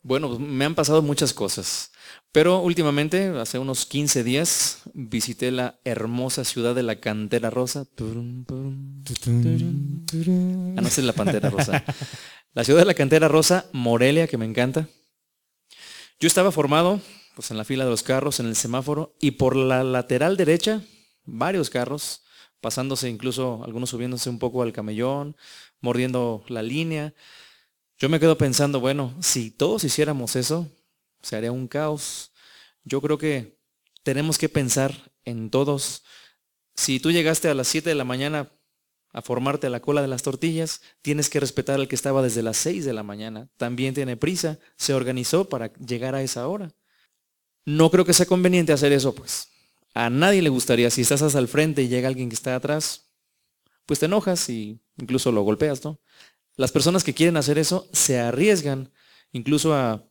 Bueno, 0.02 0.28
pues, 0.28 0.40
me 0.40 0.64
han 0.64 0.74
pasado 0.74 1.02
muchas 1.02 1.32
cosas. 1.32 1.92
Pero 2.32 2.60
últimamente, 2.60 3.28
hace 3.38 3.58
unos 3.58 3.86
15 3.86 4.24
días, 4.24 4.82
visité 4.94 5.50
la 5.50 5.78
hermosa 5.84 6.44
ciudad 6.44 6.74
de 6.74 6.82
la 6.82 7.00
Cantera 7.00 7.50
Rosa. 7.50 7.86
Ah, 10.76 10.80
no 10.80 10.88
sé 10.88 11.02
la 11.02 11.12
Pantera 11.12 11.50
Rosa. 11.50 11.84
La 12.54 12.64
ciudad 12.64 12.80
de 12.80 12.86
la 12.86 12.94
cantera 12.94 13.28
rosa, 13.28 13.66
Morelia, 13.72 14.26
que 14.26 14.36
me 14.36 14.44
encanta. 14.44 14.88
Yo 16.18 16.26
estaba 16.26 16.50
formado 16.50 17.00
pues, 17.36 17.52
en 17.52 17.56
la 17.56 17.64
fila 17.64 17.84
de 17.84 17.90
los 17.90 18.02
carros, 18.02 18.40
en 18.40 18.46
el 18.46 18.56
semáforo, 18.56 19.14
y 19.20 19.32
por 19.32 19.54
la 19.54 19.84
lateral 19.84 20.36
derecha, 20.36 20.82
varios 21.24 21.70
carros, 21.70 22.24
pasándose 22.60 23.08
incluso 23.08 23.62
algunos 23.64 23.90
subiéndose 23.90 24.28
un 24.28 24.40
poco 24.40 24.62
al 24.62 24.72
camellón, 24.72 25.36
mordiendo 25.80 26.42
la 26.48 26.62
línea. 26.62 27.14
Yo 27.98 28.08
me 28.08 28.18
quedo 28.18 28.36
pensando, 28.36 28.80
bueno, 28.80 29.14
si 29.20 29.52
todos 29.52 29.84
hiciéramos 29.84 30.34
eso, 30.34 30.68
se 31.22 31.36
haría 31.36 31.52
un 31.52 31.68
caos. 31.68 32.32
Yo 32.84 33.00
creo 33.00 33.18
que 33.18 33.58
tenemos 34.02 34.38
que 34.38 34.48
pensar 34.48 35.12
en 35.24 35.50
todos. 35.50 36.04
Si 36.74 37.00
tú 37.00 37.10
llegaste 37.10 37.48
a 37.48 37.54
las 37.54 37.68
7 37.68 37.88
de 37.88 37.94
la 37.94 38.04
mañana 38.04 38.50
a 39.12 39.22
formarte 39.22 39.66
a 39.66 39.70
la 39.70 39.80
cola 39.80 40.02
de 40.02 40.08
las 40.08 40.22
tortillas, 40.22 40.80
tienes 41.02 41.28
que 41.28 41.40
respetar 41.40 41.76
al 41.76 41.88
que 41.88 41.94
estaba 41.94 42.22
desde 42.22 42.42
las 42.42 42.56
6 42.58 42.84
de 42.84 42.92
la 42.92 43.02
mañana. 43.02 43.48
También 43.56 43.94
tiene 43.94 44.16
prisa, 44.16 44.58
se 44.76 44.94
organizó 44.94 45.48
para 45.48 45.72
llegar 45.74 46.14
a 46.14 46.22
esa 46.22 46.46
hora. 46.46 46.74
No 47.64 47.90
creo 47.90 48.04
que 48.04 48.14
sea 48.14 48.26
conveniente 48.26 48.72
hacer 48.72 48.92
eso, 48.92 49.14
pues. 49.14 49.48
A 49.94 50.10
nadie 50.10 50.42
le 50.42 50.48
gustaría, 50.48 50.90
si 50.90 51.02
estás 51.02 51.22
hasta 51.22 51.38
el 51.38 51.48
frente 51.48 51.82
y 51.82 51.88
llega 51.88 52.08
alguien 52.08 52.28
que 52.28 52.34
está 52.34 52.54
atrás, 52.54 53.10
pues 53.86 53.98
te 53.98 54.06
enojas 54.06 54.48
y 54.48 54.80
incluso 54.96 55.32
lo 55.32 55.42
golpeas, 55.42 55.84
¿no? 55.84 56.00
Las 56.56 56.72
personas 56.72 57.04
que 57.04 57.14
quieren 57.14 57.36
hacer 57.36 57.58
eso 57.58 57.88
se 57.92 58.18
arriesgan 58.18 58.92
incluso 59.32 59.74
a, 59.74 60.08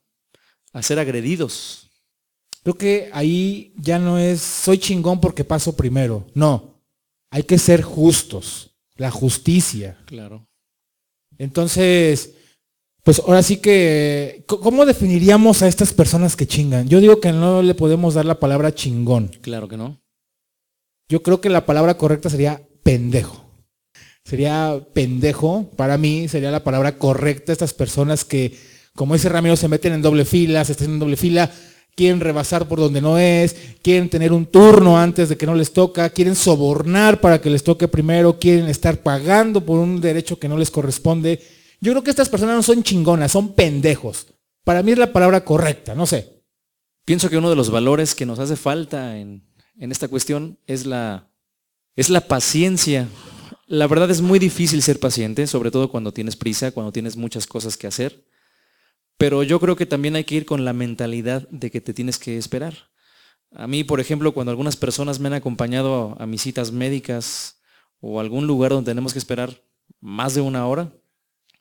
a 0.77 0.83
ser 0.83 0.99
agredidos. 0.99 1.89
Creo 2.63 2.75
que 2.75 3.09
ahí 3.13 3.73
ya 3.77 3.97
no 3.99 4.17
es 4.17 4.41
soy 4.41 4.77
chingón 4.77 5.21
porque 5.21 5.43
paso 5.43 5.75
primero. 5.75 6.27
No, 6.33 6.81
hay 7.31 7.43
que 7.43 7.57
ser 7.57 7.81
justos 7.81 8.71
la 8.95 9.11
justicia. 9.11 9.97
Claro. 10.05 10.47
Entonces, 11.37 12.33
pues 13.03 13.19
ahora 13.19 13.43
sí 13.43 13.57
que, 13.57 14.43
¿cómo 14.47 14.85
definiríamos 14.85 15.61
a 15.61 15.67
estas 15.67 15.93
personas 15.93 16.35
que 16.35 16.47
chingan? 16.47 16.89
Yo 16.89 16.99
digo 16.99 17.21
que 17.21 17.31
no 17.31 17.61
le 17.61 17.75
podemos 17.75 18.15
dar 18.15 18.25
la 18.25 18.39
palabra 18.39 18.73
chingón. 18.73 19.29
Claro 19.41 19.67
que 19.67 19.77
no. 19.77 20.01
Yo 21.07 21.23
creo 21.23 21.39
que 21.39 21.49
la 21.49 21.65
palabra 21.65 21.97
correcta 21.97 22.29
sería 22.29 22.61
pendejo. 22.83 23.45
Sería 24.25 24.85
pendejo, 24.93 25.71
para 25.77 25.97
mí 25.97 26.27
sería 26.27 26.51
la 26.51 26.65
palabra 26.65 26.97
correcta, 26.97 27.53
estas 27.53 27.73
personas 27.73 28.25
que, 28.25 28.57
como 28.97 29.13
dice 29.13 29.29
Ramiro, 29.29 29.55
se 29.55 29.67
meten 29.67 29.93
en 29.93 30.01
doble 30.01 30.25
fila, 30.25 30.65
se 30.65 30.71
están 30.71 30.89
en 30.89 30.99
doble 30.99 31.17
fila, 31.17 31.51
quieren 31.95 32.19
rebasar 32.19 32.67
por 32.67 32.79
donde 32.79 32.99
no 32.99 33.19
es, 33.19 33.55
quieren 33.83 34.09
tener 34.09 34.33
un 34.33 34.47
turno 34.47 34.97
antes 34.97 35.29
de 35.29 35.37
que 35.37 35.45
no 35.45 35.53
les 35.53 35.71
toca, 35.71 36.09
quieren 36.09 36.35
sobornar 36.35 37.21
para 37.21 37.39
que 37.39 37.51
les 37.51 37.63
toque 37.63 37.87
primero, 37.87 38.39
quieren 38.39 38.67
estar 38.67 39.03
pagando 39.03 39.63
por 39.63 39.77
un 39.77 40.01
derecho 40.01 40.39
que 40.39 40.49
no 40.49 40.57
les 40.57 40.71
corresponde. 40.71 41.39
Yo 41.79 41.91
creo 41.91 42.03
que 42.03 42.09
estas 42.09 42.27
personas 42.27 42.55
no 42.55 42.63
son 42.63 42.81
chingonas, 42.81 43.31
son 43.31 43.53
pendejos. 43.53 44.25
Para 44.63 44.81
mí 44.81 44.93
es 44.93 44.97
la 44.97 45.13
palabra 45.13 45.45
correcta, 45.45 45.93
no 45.93 46.07
sé. 46.07 46.41
Pienso 47.05 47.29
que 47.29 47.37
uno 47.37 47.51
de 47.51 47.55
los 47.55 47.69
valores 47.69 48.15
que 48.15 48.25
nos 48.25 48.39
hace 48.39 48.55
falta 48.55 49.19
en, 49.19 49.43
en 49.77 49.91
esta 49.91 50.07
cuestión 50.07 50.57
es 50.65 50.87
la, 50.87 51.29
es 51.95 52.09
la 52.09 52.21
paciencia. 52.21 53.07
La 53.67 53.85
verdad 53.85 54.09
es 54.09 54.21
muy 54.21 54.39
difícil 54.39 54.81
ser 54.81 54.99
paciente, 54.99 55.45
sobre 55.45 55.69
todo 55.69 55.91
cuando 55.91 56.11
tienes 56.11 56.35
prisa, 56.35 56.71
cuando 56.71 56.91
tienes 56.91 57.15
muchas 57.15 57.45
cosas 57.45 57.77
que 57.77 57.85
hacer. 57.85 58.25
Pero 59.17 59.43
yo 59.43 59.59
creo 59.59 59.75
que 59.75 59.85
también 59.85 60.15
hay 60.15 60.23
que 60.23 60.35
ir 60.35 60.45
con 60.45 60.63
la 60.63 60.73
mentalidad 60.73 61.47
de 61.49 61.71
que 61.71 61.81
te 61.81 61.93
tienes 61.93 62.19
que 62.19 62.37
esperar. 62.37 62.75
A 63.51 63.67
mí, 63.67 63.83
por 63.83 63.99
ejemplo, 63.99 64.33
cuando 64.33 64.51
algunas 64.51 64.75
personas 64.75 65.19
me 65.19 65.27
han 65.27 65.33
acompañado 65.33 66.15
a 66.19 66.25
mis 66.25 66.41
citas 66.41 66.71
médicas 66.71 67.59
o 67.99 68.19
a 68.19 68.21
algún 68.21 68.45
lugar 68.45 68.71
donde 68.71 68.91
tenemos 68.91 69.13
que 69.13 69.19
esperar 69.19 69.61
más 69.99 70.35
de 70.35 70.41
una 70.41 70.67
hora, 70.67 70.91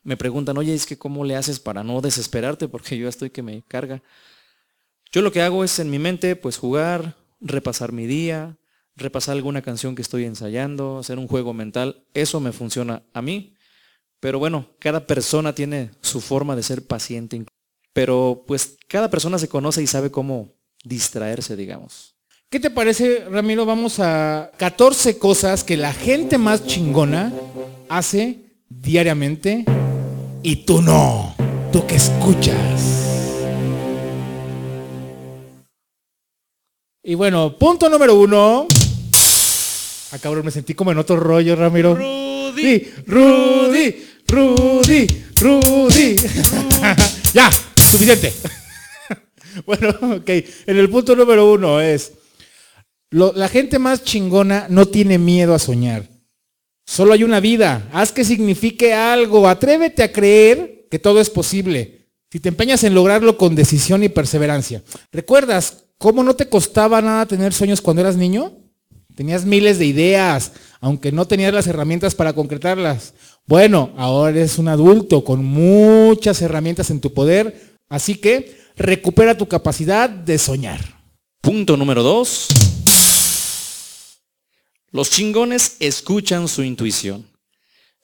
me 0.03 0.17
preguntan, 0.17 0.57
oye, 0.57 0.73
es 0.73 0.85
que 0.85 0.97
cómo 0.97 1.25
le 1.25 1.35
haces 1.35 1.59
para 1.59 1.83
no 1.83 1.99
desesperarte 2.01 2.67
porque 2.67 2.97
yo 2.97 3.09
estoy 3.09 3.29
que 3.29 3.41
me 3.43 3.63
carga. 3.63 4.03
Yo 5.11 5.21
lo 5.21 5.31
que 5.31 5.41
hago 5.41 5.63
es 5.63 5.79
en 5.79 5.89
mi 5.89 5.99
mente, 5.99 6.35
pues 6.35 6.57
jugar, 6.57 7.15
repasar 7.41 7.91
mi 7.91 8.05
día, 8.05 8.57
repasar 8.95 9.35
alguna 9.35 9.61
canción 9.61 9.95
que 9.95 10.01
estoy 10.01 10.25
ensayando, 10.25 10.99
hacer 10.99 11.17
un 11.17 11.27
juego 11.27 11.53
mental. 11.53 12.05
Eso 12.13 12.39
me 12.39 12.51
funciona 12.51 13.03
a 13.13 13.21
mí. 13.21 13.56
Pero 14.19 14.39
bueno, 14.39 14.67
cada 14.79 15.05
persona 15.05 15.53
tiene 15.53 15.91
su 16.01 16.21
forma 16.21 16.55
de 16.55 16.63
ser 16.63 16.85
paciente. 16.85 17.45
Pero 17.93 18.43
pues 18.47 18.77
cada 18.87 19.09
persona 19.09 19.37
se 19.39 19.47
conoce 19.47 19.81
y 19.83 19.87
sabe 19.87 20.11
cómo 20.11 20.53
distraerse, 20.83 21.55
digamos. 21.55 22.15
¿Qué 22.49 22.59
te 22.59 22.69
parece, 22.69 23.25
Ramiro? 23.29 23.65
Vamos 23.65 23.99
a 23.99 24.51
14 24.57 25.17
cosas 25.17 25.63
que 25.63 25.77
la 25.77 25.93
gente 25.93 26.37
más 26.37 26.65
chingona 26.65 27.33
hace 27.89 28.39
diariamente 28.69 29.65
y 30.43 30.57
tú 30.57 30.81
no, 30.81 31.35
tú 31.73 31.85
que 31.85 31.95
escuchas. 31.95 33.07
Y 37.03 37.15
bueno, 37.15 37.57
punto 37.57 37.89
número 37.89 38.15
uno. 38.15 38.67
Ah, 40.11 40.29
me 40.43 40.51
sentí 40.51 40.73
como 40.73 40.91
en 40.91 40.97
otro 40.97 41.17
rollo, 41.17 41.55
Ramiro. 41.55 42.26
Rudy, 42.57 42.87
Rudy, 43.05 43.95
Rudy, 44.27 45.07
Rudy. 45.39 46.15
ya, 47.33 47.51
suficiente. 47.51 48.33
bueno, 49.65 49.89
ok. 50.17 50.29
En 50.65 50.77
el 50.77 50.89
punto 50.89 51.15
número 51.15 51.51
uno 51.51 51.79
es, 51.79 52.13
la 53.11 53.47
gente 53.47 53.77
más 53.77 54.03
chingona 54.03 54.65
no 54.69 54.87
tiene 54.87 55.19
miedo 55.19 55.53
a 55.53 55.59
soñar. 55.59 56.09
Solo 56.83 57.13
hay 57.13 57.23
una 57.23 57.39
vida. 57.39 57.89
Haz 57.93 58.11
que 58.11 58.25
signifique 58.25 58.91
algo. 58.91 59.47
Atrévete 59.47 60.01
a 60.01 60.11
creer 60.11 60.87
que 60.89 60.97
todo 60.97 61.21
es 61.21 61.29
posible. 61.29 62.07
Si 62.31 62.39
te 62.39 62.49
empeñas 62.49 62.83
en 62.83 62.95
lograrlo 62.95 63.37
con 63.37 63.55
decisión 63.55 64.03
y 64.03 64.09
perseverancia. 64.09 64.81
¿Recuerdas 65.11 65.83
cómo 65.99 66.23
no 66.23 66.35
te 66.35 66.49
costaba 66.49 67.03
nada 67.03 67.27
tener 67.27 67.53
sueños 67.53 67.81
cuando 67.81 68.01
eras 68.01 68.15
niño? 68.15 68.53
Tenías 69.15 69.45
miles 69.45 69.77
de 69.77 69.85
ideas. 69.85 70.53
Aunque 70.79 71.11
no 71.11 71.25
tenías 71.25 71.53
las 71.53 71.67
herramientas 71.67 72.15
para 72.15 72.33
concretarlas. 72.33 73.13
Bueno, 73.45 73.91
ahora 73.97 74.31
eres 74.31 74.57
un 74.57 74.67
adulto 74.67 75.23
con 75.23 75.43
muchas 75.43 76.41
herramientas 76.41 76.89
en 76.89 77.01
tu 77.01 77.13
poder, 77.13 77.77
así 77.89 78.15
que 78.15 78.57
recupera 78.75 79.37
tu 79.37 79.47
capacidad 79.47 80.09
de 80.09 80.37
soñar. 80.37 80.81
Punto 81.41 81.77
número 81.77 82.03
dos. 82.03 82.47
Los 84.91 85.09
chingones 85.11 85.77
escuchan 85.79 86.47
su 86.47 86.63
intuición 86.63 87.25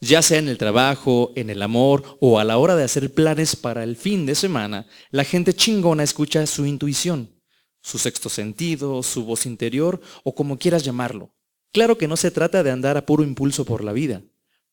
ya 0.04 0.22
sea 0.22 0.40
en 0.40 0.50
el 0.50 0.58
trabajo, 0.58 1.32
en 1.36 1.50
el 1.50 1.62
amor 1.62 2.18
o 2.20 2.38
a 2.40 2.44
la 2.44 2.58
hora 2.58 2.76
de 2.76 2.84
hacer 2.84 3.14
planes 3.14 3.56
para 3.56 3.84
el 3.84 3.96
fin 3.96 4.26
de 4.26 4.36
semana, 4.36 4.86
la 5.12 5.24
gente 5.24 5.54
chingona 5.54 6.04
escucha 6.04 6.46
su 6.46 6.66
intuición, 6.66 7.42
su 7.82 7.98
sexto 7.98 8.30
sentido, 8.30 9.02
su 9.02 9.24
voz 9.24 9.46
interior 9.46 10.02
o 10.24 10.36
como 10.36 10.58
quieras 10.58 10.84
llamarlo. 10.84 11.34
Claro 11.74 11.98
que 11.98 12.08
no 12.08 12.18
se 12.18 12.30
trata 12.30 12.62
de 12.62 12.70
andar 12.70 12.98
a 12.98 13.06
puro 13.06 13.24
impulso 13.24 13.66
por 13.66 13.84
la 13.84 13.94
vida, 13.94 14.22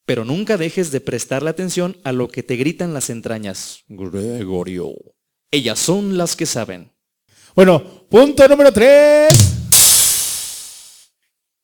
pero 0.05 0.27
nunca 0.27 0.59
dejes 0.59 0.91
de 0.91 1.01
prestarle 1.01 1.49
atención 1.49 1.97
a 2.05 2.13
lo 2.13 2.29
que 2.29 2.43
te 2.43 2.57
gritan 2.57 2.93
las 2.93 3.09
entrañas. 3.09 3.85
Gregorio. 3.89 4.93
Ellas 5.51 5.79
son 5.79 6.19
las 6.19 6.37
que 6.37 6.45
saben. 6.45 6.93
Bueno, 7.57 7.83
punto 8.11 8.47
número 8.47 8.71
tres. 8.71 9.31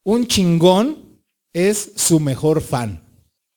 Un 0.05 0.27
chingón 0.27 1.21
es 1.53 1.93
su 1.97 2.19
mejor 2.19 2.63
fan. 2.63 3.05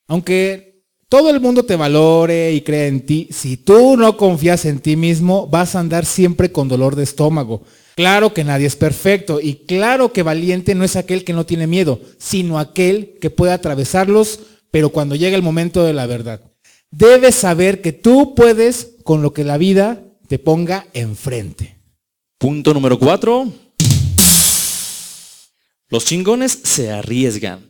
Aunque 0.08 0.84
todo 1.08 1.30
el 1.30 1.40
mundo 1.40 1.64
te 1.64 1.78
valore 1.78 2.52
y 2.52 2.62
cree 2.62 2.88
en 2.88 3.06
ti, 3.06 3.30
si 3.32 3.56
tú 3.56 3.96
no 3.96 4.18
confías 4.18 4.66
en 4.66 4.80
ti 4.80 4.98
mismo, 4.98 5.48
vas 5.48 5.76
a 5.76 5.80
andar 5.80 6.06
siempre 6.06 6.52
con 6.52 6.68
dolor 6.68 6.98
de 6.98 7.04
estómago. 7.04 7.64
Claro 8.00 8.34
que 8.34 8.46
nadie 8.46 8.66
es 8.66 8.78
perfecto 8.78 9.42
y 9.42 9.66
claro 9.66 10.14
que 10.14 10.24
valiente 10.24 10.74
no 10.74 10.86
es 10.86 10.96
aquel 10.96 11.26
que 11.26 11.34
no 11.34 11.46
tiene 11.46 11.68
miedo, 11.68 12.00
sino 12.18 12.58
aquel 12.58 13.18
que 13.20 13.30
puede 13.30 13.52
atravesarlos, 13.52 14.40
pero 14.72 14.88
cuando 14.90 15.18
llega 15.18 15.36
el 15.36 15.44
momento 15.44 15.84
de 15.84 15.92
la 15.92 16.08
verdad. 16.08 16.40
Debes 16.92 17.36
saber 17.36 17.82
que 17.82 17.92
tú 17.92 18.36
puedes 18.36 18.96
con 19.04 19.22
lo 19.22 19.34
que 19.34 19.44
la 19.44 19.58
vida 19.58 20.02
te 20.30 20.40
ponga 20.40 20.88
enfrente. 20.94 21.76
Punto 22.38 22.74
número 22.74 22.98
cuatro. 22.98 23.52
Los 25.90 26.06
chingones 26.06 26.58
se 26.64 26.92
arriesgan. 26.92 27.68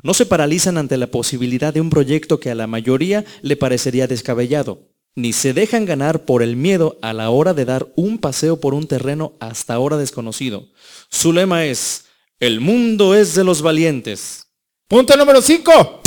No 0.00 0.14
se 0.14 0.26
paralizan 0.26 0.78
ante 0.78 0.96
la 0.96 1.08
posibilidad 1.08 1.74
de 1.74 1.80
un 1.80 1.90
proyecto 1.90 2.38
que 2.38 2.52
a 2.52 2.54
la 2.54 2.68
mayoría 2.68 3.24
le 3.42 3.56
parecería 3.56 4.06
descabellado, 4.06 4.89
ni 5.16 5.32
se 5.32 5.52
dejan 5.52 5.84
ganar 5.84 6.24
por 6.24 6.42
el 6.42 6.56
miedo 6.56 6.98
a 7.02 7.12
la 7.12 7.30
hora 7.30 7.54
de 7.54 7.64
dar 7.64 7.88
un 7.96 8.18
paseo 8.18 8.60
por 8.60 8.74
un 8.74 8.86
terreno 8.86 9.34
hasta 9.40 9.74
ahora 9.74 9.96
desconocido. 9.96 10.68
Su 11.10 11.32
lema 11.32 11.64
es, 11.66 12.06
el 12.38 12.60
mundo 12.60 13.14
es 13.14 13.34
de 13.34 13.44
los 13.44 13.62
valientes. 13.62 14.46
Punto 14.88 15.16
número 15.16 15.42
5. 15.42 16.00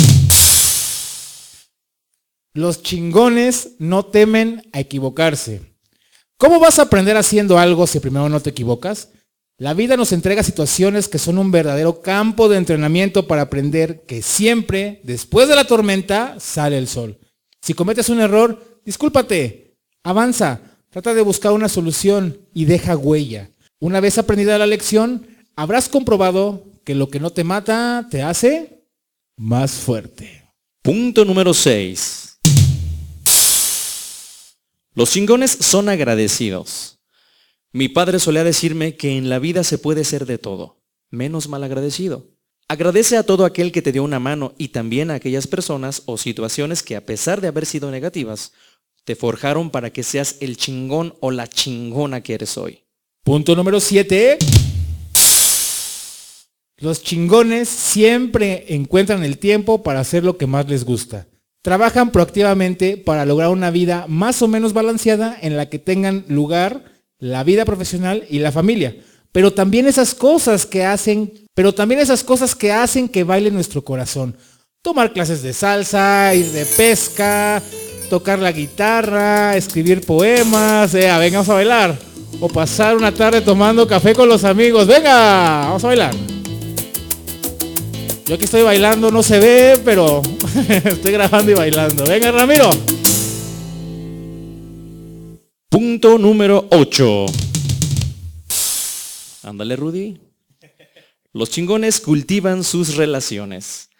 Los 2.54 2.82
chingones 2.82 3.70
no 3.78 4.04
temen 4.06 4.68
a 4.72 4.80
equivocarse. 4.80 5.74
¿Cómo 6.36 6.60
vas 6.60 6.78
a 6.78 6.82
aprender 6.82 7.16
haciendo 7.16 7.58
algo 7.58 7.86
si 7.86 8.00
primero 8.00 8.28
no 8.28 8.40
te 8.40 8.50
equivocas? 8.50 9.10
La 9.56 9.72
vida 9.72 9.96
nos 9.96 10.12
entrega 10.12 10.42
situaciones 10.42 11.08
que 11.08 11.20
son 11.20 11.38
un 11.38 11.52
verdadero 11.52 12.02
campo 12.02 12.48
de 12.48 12.56
entrenamiento 12.56 13.28
para 13.28 13.42
aprender 13.42 14.04
que 14.04 14.20
siempre, 14.20 15.00
después 15.04 15.48
de 15.48 15.54
la 15.54 15.64
tormenta, 15.64 16.34
sale 16.40 16.76
el 16.76 16.88
sol. 16.88 17.20
Si 17.62 17.72
cometes 17.72 18.08
un 18.08 18.20
error, 18.20 18.73
discúlpate, 18.84 19.76
avanza, 20.02 20.60
trata 20.90 21.14
de 21.14 21.22
buscar 21.22 21.52
una 21.52 21.68
solución 21.68 22.38
y 22.52 22.64
deja 22.64 22.96
huella. 22.96 23.50
Una 23.80 24.00
vez 24.00 24.18
aprendida 24.18 24.58
la 24.58 24.66
lección, 24.66 25.26
habrás 25.56 25.88
comprobado 25.88 26.64
que 26.84 26.94
lo 26.94 27.08
que 27.08 27.20
no 27.20 27.30
te 27.30 27.44
mata 27.44 28.06
te 28.10 28.22
hace 28.22 28.84
más 29.36 29.72
fuerte. 29.72 30.44
Punto 30.82 31.24
número 31.24 31.54
6. 31.54 32.38
Los 34.94 35.10
chingones 35.10 35.50
son 35.50 35.88
agradecidos. 35.88 37.00
Mi 37.72 37.88
padre 37.88 38.20
solía 38.20 38.44
decirme 38.44 38.96
que 38.96 39.16
en 39.16 39.28
la 39.28 39.40
vida 39.40 39.64
se 39.64 39.78
puede 39.78 40.04
ser 40.04 40.26
de 40.26 40.38
todo, 40.38 40.80
menos 41.10 41.48
mal 41.48 41.64
agradecido. 41.64 42.28
Agradece 42.68 43.16
a 43.16 43.24
todo 43.24 43.44
aquel 43.44 43.72
que 43.72 43.82
te 43.82 43.92
dio 43.92 44.04
una 44.04 44.20
mano 44.20 44.54
y 44.56 44.68
también 44.68 45.10
a 45.10 45.14
aquellas 45.14 45.46
personas 45.46 46.02
o 46.06 46.16
situaciones 46.16 46.82
que 46.82 46.96
a 46.96 47.04
pesar 47.04 47.40
de 47.40 47.48
haber 47.48 47.66
sido 47.66 47.90
negativas, 47.90 48.52
te 49.04 49.14
forjaron 49.14 49.70
para 49.70 49.90
que 49.90 50.02
seas 50.02 50.36
el 50.40 50.56
chingón 50.56 51.14
o 51.20 51.30
la 51.30 51.46
chingona 51.46 52.22
que 52.22 52.34
eres 52.34 52.56
hoy. 52.58 52.84
Punto 53.22 53.54
número 53.54 53.80
7. 53.80 54.38
Los 56.78 57.02
chingones 57.02 57.68
siempre 57.68 58.66
encuentran 58.74 59.22
el 59.22 59.38
tiempo 59.38 59.82
para 59.82 60.00
hacer 60.00 60.24
lo 60.24 60.36
que 60.36 60.46
más 60.46 60.68
les 60.68 60.84
gusta. 60.84 61.26
Trabajan 61.62 62.12
proactivamente 62.12 62.98
para 62.98 63.24
lograr 63.24 63.48
una 63.48 63.70
vida 63.70 64.04
más 64.08 64.42
o 64.42 64.48
menos 64.48 64.74
balanceada 64.74 65.38
en 65.40 65.56
la 65.56 65.70
que 65.70 65.78
tengan 65.78 66.24
lugar 66.28 66.84
la 67.18 67.42
vida 67.44 67.64
profesional 67.64 68.24
y 68.28 68.40
la 68.40 68.52
familia. 68.52 68.96
Pero 69.32 69.52
también 69.52 69.86
esas 69.86 70.14
cosas 70.14 70.66
que 70.66 70.84
hacen, 70.84 71.32
pero 71.54 71.74
también 71.74 72.00
esas 72.00 72.22
cosas 72.22 72.54
que 72.54 72.72
hacen 72.72 73.08
que 73.08 73.24
baile 73.24 73.50
nuestro 73.50 73.82
corazón. 73.82 74.36
Tomar 74.82 75.14
clases 75.14 75.42
de 75.42 75.54
salsa, 75.54 76.34
ir 76.34 76.46
de 76.52 76.66
pesca, 76.66 77.62
tocar 78.08 78.38
la 78.38 78.52
guitarra, 78.52 79.56
escribir 79.56 80.04
poemas, 80.04 80.94
eh, 80.94 81.10
vengamos 81.18 81.48
a 81.48 81.54
bailar. 81.54 81.98
O 82.40 82.48
pasar 82.48 82.96
una 82.96 83.12
tarde 83.12 83.40
tomando 83.40 83.86
café 83.86 84.14
con 84.14 84.28
los 84.28 84.44
amigos. 84.44 84.86
Venga, 84.86 85.66
vamos 85.66 85.84
a 85.84 85.86
bailar. 85.88 86.14
Yo 88.26 88.34
aquí 88.34 88.44
estoy 88.44 88.62
bailando, 88.62 89.10
no 89.10 89.22
se 89.22 89.38
ve, 89.38 89.80
pero 89.84 90.22
estoy 90.68 91.12
grabando 91.12 91.52
y 91.52 91.54
bailando. 91.54 92.04
Venga, 92.06 92.32
Ramiro. 92.32 92.70
Punto 95.68 96.18
número 96.18 96.66
8. 96.70 97.26
Ándale, 99.42 99.76
Rudy. 99.76 100.18
Los 101.32 101.50
chingones 101.50 102.00
cultivan 102.00 102.64
sus 102.64 102.94
relaciones. 102.96 103.90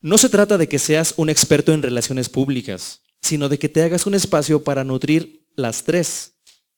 No 0.00 0.18
se 0.18 0.28
trata 0.28 0.58
de 0.58 0.68
que 0.68 0.78
seas 0.78 1.14
un 1.16 1.30
experto 1.30 1.72
en 1.72 1.82
relaciones 1.82 2.28
públicas, 2.28 3.02
sino 3.26 3.48
de 3.48 3.58
que 3.58 3.68
te 3.68 3.82
hagas 3.82 4.06
un 4.06 4.14
espacio 4.14 4.64
para 4.64 4.84
nutrir 4.84 5.46
las 5.56 5.84
3, 5.84 6.34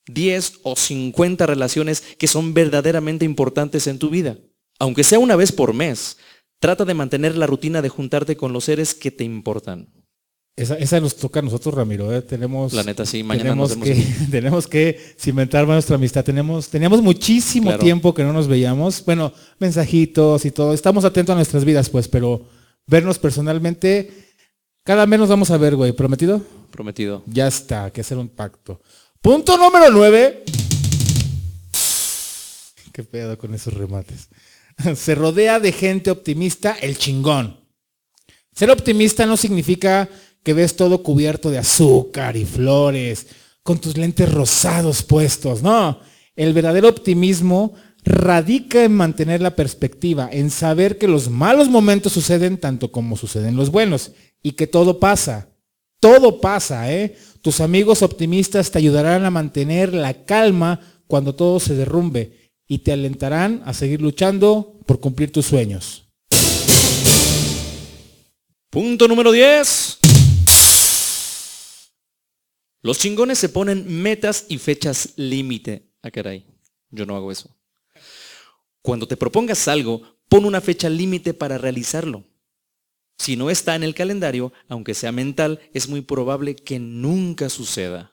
10 0.07 0.61
o 0.63 0.77
50 0.77 1.47
relaciones 1.47 2.03
que 2.19 2.27
son 2.27 2.55
verdaderamente 2.55 3.25
importantes 3.25 3.87
en 3.87 3.99
tu 3.99 4.11
vida. 4.11 4.39
Aunque 4.79 5.05
sea 5.05 5.19
una 5.19 5.37
vez 5.37 5.53
por 5.53 5.75
mes, 5.75 6.19
trata 6.61 6.85
de 6.85 6.95
mantener 6.95 7.37
la 7.37 7.47
rutina 7.47 7.83
de 7.83 7.89
juntarte 7.89 8.37
con 8.37 8.53
los 8.53 8.65
seres 8.65 8.95
que 8.95 9.11
te 9.11 9.25
importan. 9.25 9.89
Esa, 10.59 10.99
nos 10.99 11.15
toca 11.15 11.39
a 11.39 11.43
nosotros, 11.43 11.73
Ramiro. 11.73 12.13
¿eh? 12.13 12.21
Tenemos, 12.21 12.73
la 12.73 12.83
neta, 12.83 13.07
sí, 13.07 13.23
mañana 13.23 13.51
tenemos, 13.51 13.77
que, 13.77 14.07
tenemos 14.31 14.67
que 14.67 14.99
cimentar 15.17 15.69
nuestra 15.69 15.95
amistad. 15.95 16.25
Tenemos, 16.25 16.69
teníamos 16.69 17.01
muchísimo 17.01 17.79
tiempo 17.79 18.13
que 18.13 18.25
no 18.25 18.33
nos 18.33 18.49
veíamos. 18.49 19.05
Bueno, 19.05 19.33
mensajitos 19.61 20.45
y 20.45 20.51
todo. 20.51 20.75
Estamos 20.75 21.05
atentos 21.05 21.33
a 21.33 21.37
nuestras 21.37 21.65
vidas, 21.65 21.89
pues, 21.89 22.09
pero 22.09 22.45
vernos 22.89 23.21
personalmente, 23.21 24.28
cada 24.89 25.05
mes 25.05 25.21
nos 25.21 25.29
vamos 25.29 25.51
a 25.51 25.59
ver, 25.59 25.77
güey. 25.77 25.93
¿Prometido? 25.93 26.41
Prometido. 26.71 27.23
Ya 27.27 27.47
está, 27.47 27.91
que 27.91 28.01
hacer 28.01 28.17
un 28.17 28.31
pacto. 28.31 28.81
Punto 29.21 29.59
número 29.59 29.91
nueve. 29.91 30.45
Qué 32.91 33.05
pedo 33.05 33.37
con 33.37 33.53
esos 33.53 33.75
remates. 33.75 34.31
Se 34.97 35.15
rodea 35.15 35.61
de 35.61 35.73
gente 35.73 36.11
optimista, 36.11 36.75
el 36.81 36.97
chingón. 36.97 37.61
Ser 38.55 38.71
optimista 38.71 39.27
no 39.27 39.37
significa 39.37 40.09
que 40.43 40.55
ves 40.55 40.75
todo 40.75 41.03
cubierto 41.03 41.51
de 41.51 41.59
azúcar 41.59 42.39
y 42.39 42.47
flores, 42.47 43.27
con 43.63 43.79
tus 43.79 43.95
lentes 43.95 44.33
rosados 44.33 45.03
puestos. 45.03 45.63
No, 45.63 46.01
el 46.35 46.55
verdadero 46.55 46.89
optimismo 46.89 47.75
radica 48.09 48.85
en 48.85 48.95
mantener 48.95 49.43
la 49.43 49.55
perspectiva, 49.55 50.29
en 50.33 50.51
saber 50.51 50.97
que 50.97 51.07
los 51.07 51.29
malos 51.29 51.69
momentos 51.69 52.13
suceden 52.15 52.57
tanto 52.57 52.91
como 52.91 53.17
suceden 53.17 53.55
los 53.55 53.71
buenos 53.71 54.13
y 54.43 54.53
que 54.53 54.67
todo 54.67 54.99
pasa. 54.99 55.51
Todo 56.01 56.41
pasa, 56.41 56.93
¿eh? 56.93 57.17
Tus 57.43 57.61
amigos 57.61 58.03
optimistas 58.03 58.71
te 58.71 58.79
ayudarán 58.79 59.25
a 59.25 59.31
mantener 59.31 59.93
la 59.93 60.25
calma 60.25 60.81
cuando 61.07 61.35
todo 61.35 61.61
se 61.61 61.75
derrumbe 61.75 62.53
y 62.67 62.79
te 62.79 62.93
alentarán 62.93 63.63
a 63.65 63.75
seguir 63.75 64.01
luchando 64.01 64.81
por 64.87 65.01
cumplir 65.01 65.31
tus 65.31 65.47
sueños. 65.47 66.09
Punto 68.71 69.09
número 69.09 69.33
10. 69.33 69.99
Los 72.83 72.99
chingones 72.99 73.39
se 73.39 73.49
ponen 73.49 74.03
metas 74.03 74.47
y 74.49 74.59
fechas 74.59 75.15
límite. 75.17 75.91
Ah, 76.03 76.11
caray, 76.11 76.47
yo 76.91 77.05
no 77.05 77.17
hago 77.17 77.33
eso. 77.33 77.58
Cuando 78.83 79.07
te 79.07 79.17
propongas 79.17 79.69
algo, 79.69 80.03
pon 80.29 80.45
una 80.45 80.61
fecha 80.61 80.89
límite 80.89 81.35
para 81.35 81.59
realizarlo. 81.59 82.25
Si 83.19 83.37
no 83.37 83.51
está 83.51 83.75
en 83.75 83.83
el 83.83 83.95
calendario, 83.95 84.53
aunque 84.69 84.95
sea 84.95 85.13
mental, 85.13 85.61
es 85.75 85.89
muy 85.89 86.03
probable 86.03 86.55
que 86.55 86.79
nunca 86.79 87.49
suceda. 87.49 88.13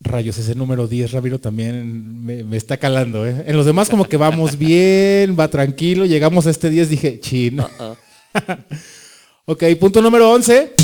Rayos, 0.00 0.38
ese 0.38 0.54
número 0.54 0.86
10, 0.86 1.12
Ramiro, 1.12 1.40
también 1.40 2.24
me, 2.24 2.44
me 2.44 2.56
está 2.56 2.76
calando. 2.76 3.26
¿eh? 3.26 3.44
En 3.46 3.56
los 3.56 3.66
demás 3.66 3.88
como 3.88 4.04
que 4.04 4.16
vamos 4.16 4.56
bien, 4.58 5.36
va 5.38 5.48
tranquilo. 5.48 6.04
Llegamos 6.04 6.46
a 6.46 6.50
este 6.50 6.70
10, 6.70 6.90
dije, 6.90 7.20
chino. 7.20 7.68
ok, 9.46 9.64
punto 9.80 10.02
número 10.02 10.30
11. 10.30 10.74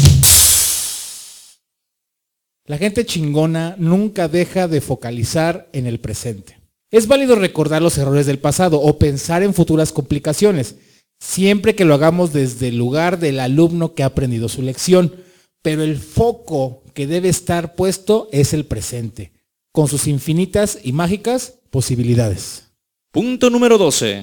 La 2.66 2.78
gente 2.78 3.04
chingona 3.04 3.76
nunca 3.78 4.26
deja 4.26 4.66
de 4.66 4.80
focalizar 4.80 5.68
en 5.74 5.86
el 5.86 6.00
presente. 6.00 6.63
Es 6.94 7.08
válido 7.08 7.34
recordar 7.34 7.82
los 7.82 7.98
errores 7.98 8.24
del 8.24 8.38
pasado 8.38 8.80
o 8.80 9.00
pensar 9.00 9.42
en 9.42 9.52
futuras 9.52 9.90
complicaciones, 9.90 10.76
siempre 11.18 11.74
que 11.74 11.84
lo 11.84 11.92
hagamos 11.92 12.32
desde 12.32 12.68
el 12.68 12.76
lugar 12.76 13.18
del 13.18 13.40
alumno 13.40 13.94
que 13.94 14.04
ha 14.04 14.06
aprendido 14.06 14.48
su 14.48 14.62
lección. 14.62 15.12
Pero 15.60 15.82
el 15.82 15.98
foco 15.98 16.84
que 16.94 17.08
debe 17.08 17.28
estar 17.28 17.74
puesto 17.74 18.28
es 18.30 18.52
el 18.52 18.64
presente, 18.64 19.32
con 19.72 19.88
sus 19.88 20.06
infinitas 20.06 20.78
y 20.84 20.92
mágicas 20.92 21.54
posibilidades. 21.70 22.70
Punto 23.10 23.50
número 23.50 23.76
12. 23.76 24.22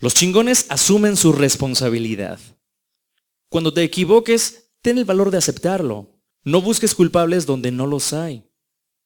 Los 0.00 0.12
chingones 0.12 0.66
asumen 0.68 1.16
su 1.16 1.32
responsabilidad. 1.32 2.38
Cuando 3.48 3.72
te 3.72 3.82
equivoques, 3.82 4.68
ten 4.82 4.98
el 4.98 5.06
valor 5.06 5.30
de 5.30 5.38
aceptarlo. 5.38 6.10
No 6.44 6.60
busques 6.60 6.94
culpables 6.94 7.46
donde 7.46 7.72
no 7.72 7.86
los 7.86 8.12
hay. 8.12 8.44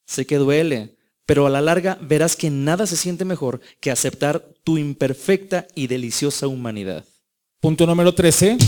Sé 0.08 0.26
que 0.26 0.34
duele, 0.34 0.96
pero 1.30 1.46
a 1.46 1.50
la 1.50 1.60
larga 1.60 1.96
verás 2.00 2.34
que 2.34 2.50
nada 2.50 2.88
se 2.88 2.96
siente 2.96 3.24
mejor 3.24 3.60
que 3.78 3.92
aceptar 3.92 4.44
tu 4.64 4.78
imperfecta 4.78 5.68
y 5.76 5.86
deliciosa 5.86 6.48
humanidad. 6.48 7.04
Punto 7.60 7.86
número 7.86 8.12
13. 8.16 8.58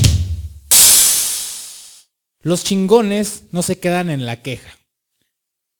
Los 2.42 2.62
chingones 2.62 3.46
no 3.50 3.62
se 3.62 3.80
quedan 3.80 4.10
en 4.10 4.26
la 4.26 4.42
queja. 4.42 4.78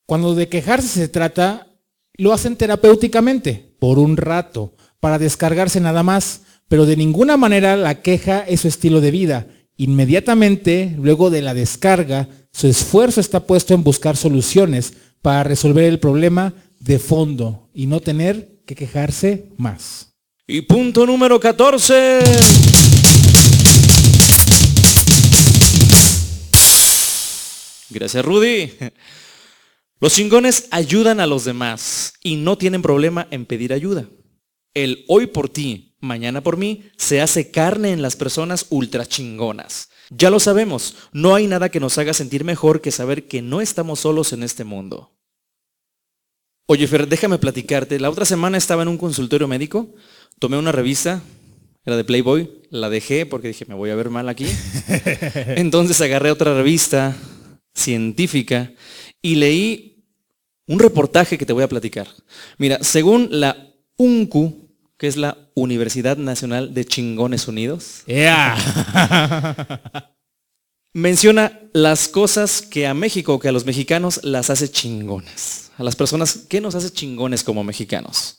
Cuando 0.07 0.35
de 0.35 0.49
quejarse 0.49 0.88
se 0.88 1.07
trata, 1.07 1.68
lo 2.14 2.33
hacen 2.33 2.57
terapéuticamente, 2.57 3.77
por 3.79 4.01
un 4.01 4.16
rato, 4.16 4.75
para 4.99 5.21
descargarse 5.21 5.79
nada 5.79 6.03
más, 6.03 6.40
pero 6.66 6.85
de 6.85 6.97
ninguna 6.97 7.37
manera 7.37 7.77
la 7.77 8.03
queja 8.03 8.40
es 8.40 8.62
su 8.62 8.66
estilo 8.66 9.01
de 9.01 9.12
vida. 9.12 9.47
Inmediatamente, 9.77 10.97
luego 10.99 11.31
de 11.31 11.42
la 11.42 11.55
descarga, 11.55 12.27
su 12.51 12.66
esfuerzo 12.66 13.21
está 13.21 13.47
puesto 13.47 13.73
en 13.73 13.85
buscar 13.85 14.16
soluciones 14.16 14.95
para 15.23 15.45
resolver 15.45 15.85
el 15.85 16.01
problema 16.01 16.53
de 16.83 16.99
fondo 16.99 17.71
y 17.73 17.87
no 17.87 18.01
tener 18.01 18.61
que 18.66 18.75
quejarse 18.75 19.49
más. 19.57 20.14
Y 20.47 20.62
punto 20.62 21.07
número 21.07 21.38
14. 21.38 22.18
Gracias, 27.90 28.25
Rudy. 28.25 28.73
Los 30.01 30.14
chingones 30.14 30.66
ayudan 30.73 31.21
a 31.21 31.29
los 31.29 31.45
demás 31.45 32.14
y 32.21 32.35
no 32.35 32.59
tienen 32.59 32.83
problema 32.83 33.29
en 33.31 33.47
pedir 33.47 33.73
ayuda. 33.73 34.09
El 34.75 35.05
hoy 35.07 35.29
por 35.29 35.49
ti, 35.49 35.97
mañana 36.01 36.42
por 36.42 36.57
mí, 36.57 36.83
se 36.97 37.21
hace 37.21 37.53
carne 37.53 37.92
en 37.92 38.03
las 38.03 38.16
personas 38.16 38.66
ultra 38.71 39.07
chingonas. 39.07 39.90
Ya 40.11 40.31
lo 40.31 40.40
sabemos, 40.40 40.97
no 41.12 41.37
hay 41.37 41.47
nada 41.47 41.68
que 41.68 41.79
nos 41.79 41.97
haga 41.99 42.12
sentir 42.12 42.42
mejor 42.42 42.81
que 42.81 42.90
saber 42.90 43.29
que 43.29 43.40
no 43.40 43.61
estamos 43.61 44.01
solos 44.01 44.33
en 44.33 44.42
este 44.42 44.64
mundo. 44.64 45.12
Oye, 46.66 46.87
Fer, 46.87 47.09
déjame 47.09 47.38
platicarte. 47.38 47.98
La 47.98 48.11
otra 48.11 48.25
semana 48.25 48.57
estaba 48.57 48.83
en 48.83 48.88
un 48.88 48.98
consultorio 48.98 49.48
médico, 49.48 49.94
tomé 50.38 50.57
una 50.57 50.72
revista, 50.72 51.22
era 51.85 51.96
de 51.96 52.05
Playboy, 52.05 52.51
la 52.70 52.88
dejé 52.88 53.27
porque 53.27 53.48
dije, 53.48 53.64
me 53.66 53.75
voy 53.75 53.90
a 53.90 53.96
ver 53.96 54.11
mal 54.11 54.29
aquí. 54.29 54.46
Entonces 55.57 56.01
agarré 56.01 56.31
otra 56.31 56.55
revista 56.55 57.16
científica 57.75 58.72
y 59.20 59.35
leí 59.35 60.05
un 60.66 60.79
reportaje 60.79 61.37
que 61.37 61.46
te 61.46 61.53
voy 61.53 61.64
a 61.64 61.68
platicar. 61.68 62.07
Mira, 62.59 62.79
según 62.83 63.29
la 63.31 63.75
UNCU, 63.96 64.70
que 64.96 65.09
es 65.09 65.16
la 65.16 65.37
Universidad 65.55 66.16
Nacional 66.16 66.72
de 66.75 66.85
Chingones 66.85 67.48
Unidos, 67.48 68.05
menciona 70.92 71.61
las 71.72 72.07
cosas 72.09 72.62
que 72.62 72.87
a 72.87 72.94
México, 72.94 73.40
que 73.40 73.48
a 73.48 73.53
los 73.53 73.66
mexicanos 73.66 74.20
las 74.22 74.51
hace 74.51 74.70
chingones. 74.70 75.72
A 75.83 75.85
las 75.85 75.97
personas, 75.97 76.45
¿qué 76.49 76.61
nos 76.61 76.77
hace 76.77 76.92
chingones 76.92 77.42
como 77.42 77.64
mexicanos? 77.64 78.38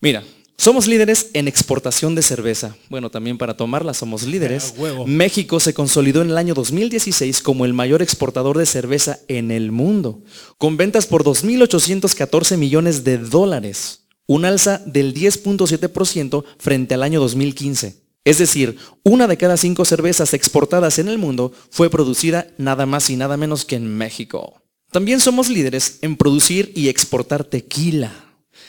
Mira, 0.00 0.24
somos 0.56 0.86
líderes 0.86 1.28
en 1.34 1.46
exportación 1.46 2.14
de 2.14 2.22
cerveza. 2.22 2.74
Bueno, 2.88 3.10
también 3.10 3.36
para 3.36 3.58
tomarla 3.58 3.92
somos 3.92 4.22
líderes. 4.22 4.72
México 5.04 5.60
se 5.60 5.74
consolidó 5.74 6.22
en 6.22 6.30
el 6.30 6.38
año 6.38 6.54
2016 6.54 7.42
como 7.42 7.66
el 7.66 7.74
mayor 7.74 8.00
exportador 8.00 8.56
de 8.56 8.64
cerveza 8.64 9.18
en 9.28 9.50
el 9.50 9.70
mundo, 9.70 10.22
con 10.56 10.78
ventas 10.78 11.04
por 11.06 11.24
2.814 11.24 12.56
millones 12.56 13.04
de 13.04 13.18
dólares, 13.18 14.06
un 14.24 14.46
alza 14.46 14.80
del 14.86 15.12
10.7% 15.12 16.42
frente 16.56 16.94
al 16.94 17.02
año 17.02 17.20
2015. 17.20 18.00
Es 18.24 18.38
decir, 18.38 18.78
una 19.02 19.26
de 19.26 19.36
cada 19.36 19.58
cinco 19.58 19.84
cervezas 19.84 20.32
exportadas 20.32 20.98
en 20.98 21.08
el 21.08 21.18
mundo 21.18 21.52
fue 21.68 21.90
producida 21.90 22.46
nada 22.56 22.86
más 22.86 23.10
y 23.10 23.16
nada 23.16 23.36
menos 23.36 23.66
que 23.66 23.76
en 23.76 23.94
México. 23.94 24.61
También 24.92 25.20
somos 25.20 25.48
líderes 25.48 25.98
en 26.02 26.16
producir 26.16 26.70
y 26.76 26.90
exportar 26.90 27.44
tequila. 27.44 28.12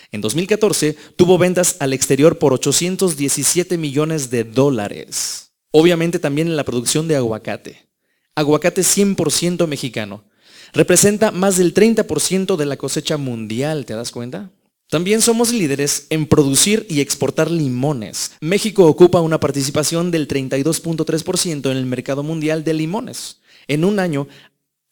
En 0.10 0.22
2014 0.22 0.96
tuvo 1.18 1.38
ventas 1.38 1.76
al 1.80 1.92
exterior 1.92 2.40
por 2.40 2.54
817 2.54 3.78
millones 3.78 4.30
de 4.30 4.46
dólares. 4.46 5.52
Obviamente 5.72 6.20
también 6.20 6.48
en 6.48 6.56
la 6.56 6.64
producción 6.64 7.10
de 7.10 7.18
aguacate. 7.18 7.90
Aguacate 8.36 8.84
100% 8.84 9.68
mexicano. 9.68 10.24
Representa 10.72 11.32
más 11.32 11.58
del 11.58 11.74
30% 11.74 12.56
de 12.56 12.66
la 12.66 12.78
cosecha 12.78 13.18
mundial, 13.18 13.86
¿te 13.86 13.94
das 13.94 14.12
cuenta? 14.12 14.50
También 14.90 15.22
somos 15.22 15.52
líderes 15.52 16.08
en 16.10 16.26
producir 16.26 16.86
y 16.90 17.02
exportar 17.02 17.52
limones. 17.52 18.32
México 18.40 18.86
ocupa 18.86 19.20
una 19.20 19.42
participación 19.42 20.10
del 20.10 20.30
32.3% 20.30 21.70
en 21.70 21.78
el 21.78 21.86
mercado 21.86 22.24
mundial 22.24 22.64
de 22.64 22.76
limones. 22.76 23.42
En 23.68 23.86
un 23.86 24.00
año 24.00 24.28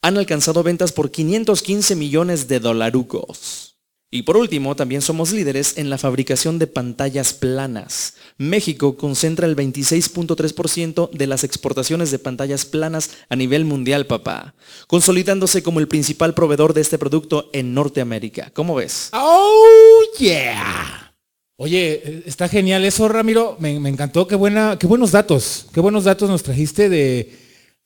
han 0.02 0.18
alcanzado 0.18 0.64
ventas 0.64 0.92
por 0.92 1.12
515 1.12 1.96
millones 1.96 2.48
de 2.48 2.60
dolarucos. 2.60 3.72
Y 4.14 4.24
por 4.24 4.36
último, 4.36 4.76
también 4.76 5.02
somos 5.02 5.32
líderes 5.32 5.78
en 5.78 5.90
la 5.90 5.98
fabricación 5.98 6.60
de 6.60 6.68
pantallas 6.68 7.32
planas. 7.34 8.16
México 8.38 8.98
concentra 8.98 9.48
el 9.48 9.56
26.3% 9.56 11.12
de 11.12 11.28
las 11.28 11.46
exportaciones 11.46 12.12
de 12.12 12.20
pantallas 12.20 12.66
planas 12.66 13.12
a 13.30 13.38
nivel 13.38 13.64
mundial, 13.64 14.08
papá, 14.08 14.54
consolidándose 14.88 15.64
como 15.64 15.80
el 15.80 15.88
principal 15.88 16.34
proveedor 16.34 16.74
de 16.74 16.82
este 16.82 16.98
producto 16.98 17.50
en 17.54 17.74
Norteamérica. 17.74 18.52
¿Cómo 18.54 18.76
ves? 18.76 19.12
¡Oh, 19.14 20.02
yeah! 20.20 21.16
Oye, 21.56 22.24
está 22.26 22.50
genial 22.50 22.84
eso, 22.84 23.08
Ramiro. 23.08 23.56
Me, 23.60 23.80
me 23.80 23.88
encantó. 23.88 24.28
Qué, 24.28 24.36
buena, 24.36 24.78
qué 24.78 24.88
buenos 24.88 25.12
datos. 25.12 25.68
Qué 25.74 25.80
buenos 25.80 26.04
datos 26.04 26.30
nos 26.30 26.44
trajiste 26.44 26.90
de 26.90 27.40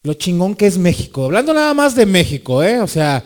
lo 0.05 0.13
chingón 0.13 0.55
que 0.55 0.67
es 0.67 0.77
México. 0.77 1.25
Hablando 1.25 1.53
nada 1.53 1.73
más 1.73 1.95
de 1.95 2.05
México, 2.05 2.63
¿eh? 2.63 2.79
O 2.79 2.87
sea, 2.87 3.23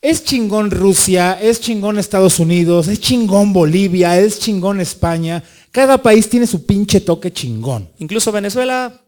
es 0.00 0.24
chingón 0.24 0.70
Rusia, 0.70 1.38
es 1.40 1.60
chingón 1.60 1.98
Estados 1.98 2.38
Unidos, 2.38 2.88
es 2.88 3.00
chingón 3.00 3.52
Bolivia, 3.52 4.18
es 4.18 4.38
chingón 4.38 4.80
España. 4.80 5.42
Cada 5.70 5.98
país 5.98 6.28
tiene 6.28 6.46
su 6.46 6.64
pinche 6.64 7.00
toque 7.00 7.32
chingón. 7.32 7.88
Incluso 7.98 8.32
Venezuela. 8.32 9.00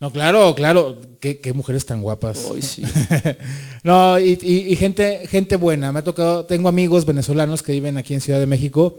No, 0.00 0.12
claro, 0.12 0.54
claro. 0.54 1.00
Qué, 1.20 1.40
qué 1.40 1.52
mujeres 1.52 1.84
tan 1.86 2.02
guapas. 2.02 2.44
Hoy 2.44 2.62
sí. 2.62 2.82
no, 3.82 4.18
y, 4.18 4.38
y, 4.40 4.72
y, 4.72 4.76
gente, 4.76 5.26
gente 5.26 5.56
buena. 5.56 5.90
Me 5.90 6.00
ha 6.00 6.04
tocado, 6.04 6.44
tengo 6.44 6.68
amigos 6.68 7.04
venezolanos 7.04 7.62
que 7.62 7.72
viven 7.72 7.96
aquí 7.96 8.14
en 8.14 8.20
Ciudad 8.20 8.38
de 8.38 8.46
México. 8.46 8.98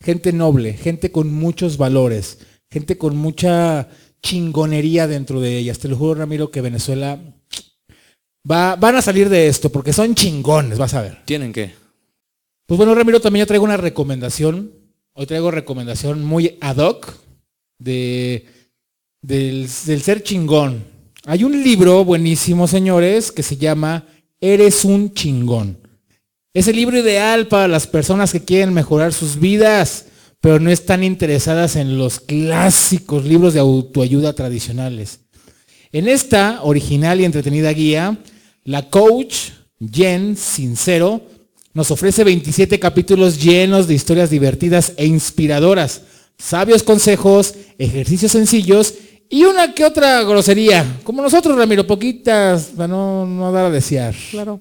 Gente 0.00 0.32
noble, 0.32 0.72
gente 0.74 1.12
con 1.12 1.32
muchos 1.32 1.78
valores, 1.78 2.38
gente 2.70 2.98
con 2.98 3.16
mucha 3.16 3.88
chingonería 4.22 5.06
dentro 5.06 5.40
de 5.40 5.58
ellas. 5.58 5.78
Te 5.78 5.88
lo 5.88 5.96
juro, 5.96 6.14
Ramiro, 6.14 6.50
que 6.50 6.60
Venezuela 6.60 7.20
Va, 8.50 8.76
van 8.76 8.94
a 8.94 9.02
salir 9.02 9.28
de 9.28 9.48
esto 9.48 9.70
porque 9.70 9.92
son 9.92 10.14
chingones, 10.14 10.78
vas 10.78 10.94
a 10.94 11.02
ver. 11.02 11.18
¿Tienen 11.24 11.52
qué? 11.52 11.74
Pues 12.66 12.78
bueno, 12.78 12.94
Ramiro, 12.94 13.20
también 13.20 13.42
yo 13.42 13.46
traigo 13.46 13.64
una 13.64 13.76
recomendación. 13.76 14.70
Hoy 15.14 15.26
traigo 15.26 15.50
recomendación 15.50 16.24
muy 16.24 16.56
ad 16.60 16.76
hoc 16.76 17.12
de, 17.78 18.46
del, 19.20 19.68
del 19.86 20.02
ser 20.02 20.22
chingón. 20.22 20.84
Hay 21.24 21.42
un 21.42 21.60
libro 21.62 22.04
buenísimo, 22.04 22.68
señores, 22.68 23.32
que 23.32 23.42
se 23.42 23.56
llama 23.56 24.06
Eres 24.40 24.84
un 24.84 25.12
chingón. 25.12 25.78
Es 26.54 26.68
el 26.68 26.76
libro 26.76 26.98
ideal 26.98 27.48
para 27.48 27.66
las 27.66 27.86
personas 27.86 28.30
que 28.30 28.44
quieren 28.44 28.72
mejorar 28.72 29.12
sus 29.12 29.38
vidas, 29.40 30.06
pero 30.46 30.60
no 30.60 30.70
están 30.70 31.02
interesadas 31.02 31.74
en 31.74 31.98
los 31.98 32.20
clásicos 32.20 33.24
libros 33.24 33.52
de 33.52 33.58
autoayuda 33.58 34.32
tradicionales. 34.32 35.18
En 35.90 36.06
esta 36.06 36.62
original 36.62 37.20
y 37.20 37.24
entretenida 37.24 37.72
guía, 37.72 38.16
la 38.62 38.88
coach 38.88 39.50
Jen 39.80 40.36
Sincero 40.36 41.20
nos 41.74 41.90
ofrece 41.90 42.22
27 42.22 42.78
capítulos 42.78 43.42
llenos 43.42 43.88
de 43.88 43.94
historias 43.94 44.30
divertidas 44.30 44.92
e 44.96 45.06
inspiradoras, 45.06 46.02
sabios 46.38 46.84
consejos, 46.84 47.52
ejercicios 47.76 48.30
sencillos 48.30 48.94
y 49.28 49.42
una 49.42 49.74
que 49.74 49.84
otra 49.84 50.22
grosería. 50.22 51.00
Como 51.02 51.22
nosotros, 51.22 51.58
Ramiro, 51.58 51.84
poquitas, 51.88 52.66
para 52.66 52.86
no, 52.86 53.26
no 53.26 53.50
dar 53.50 53.64
a 53.64 53.70
desear. 53.70 54.14
Claro. 54.30 54.60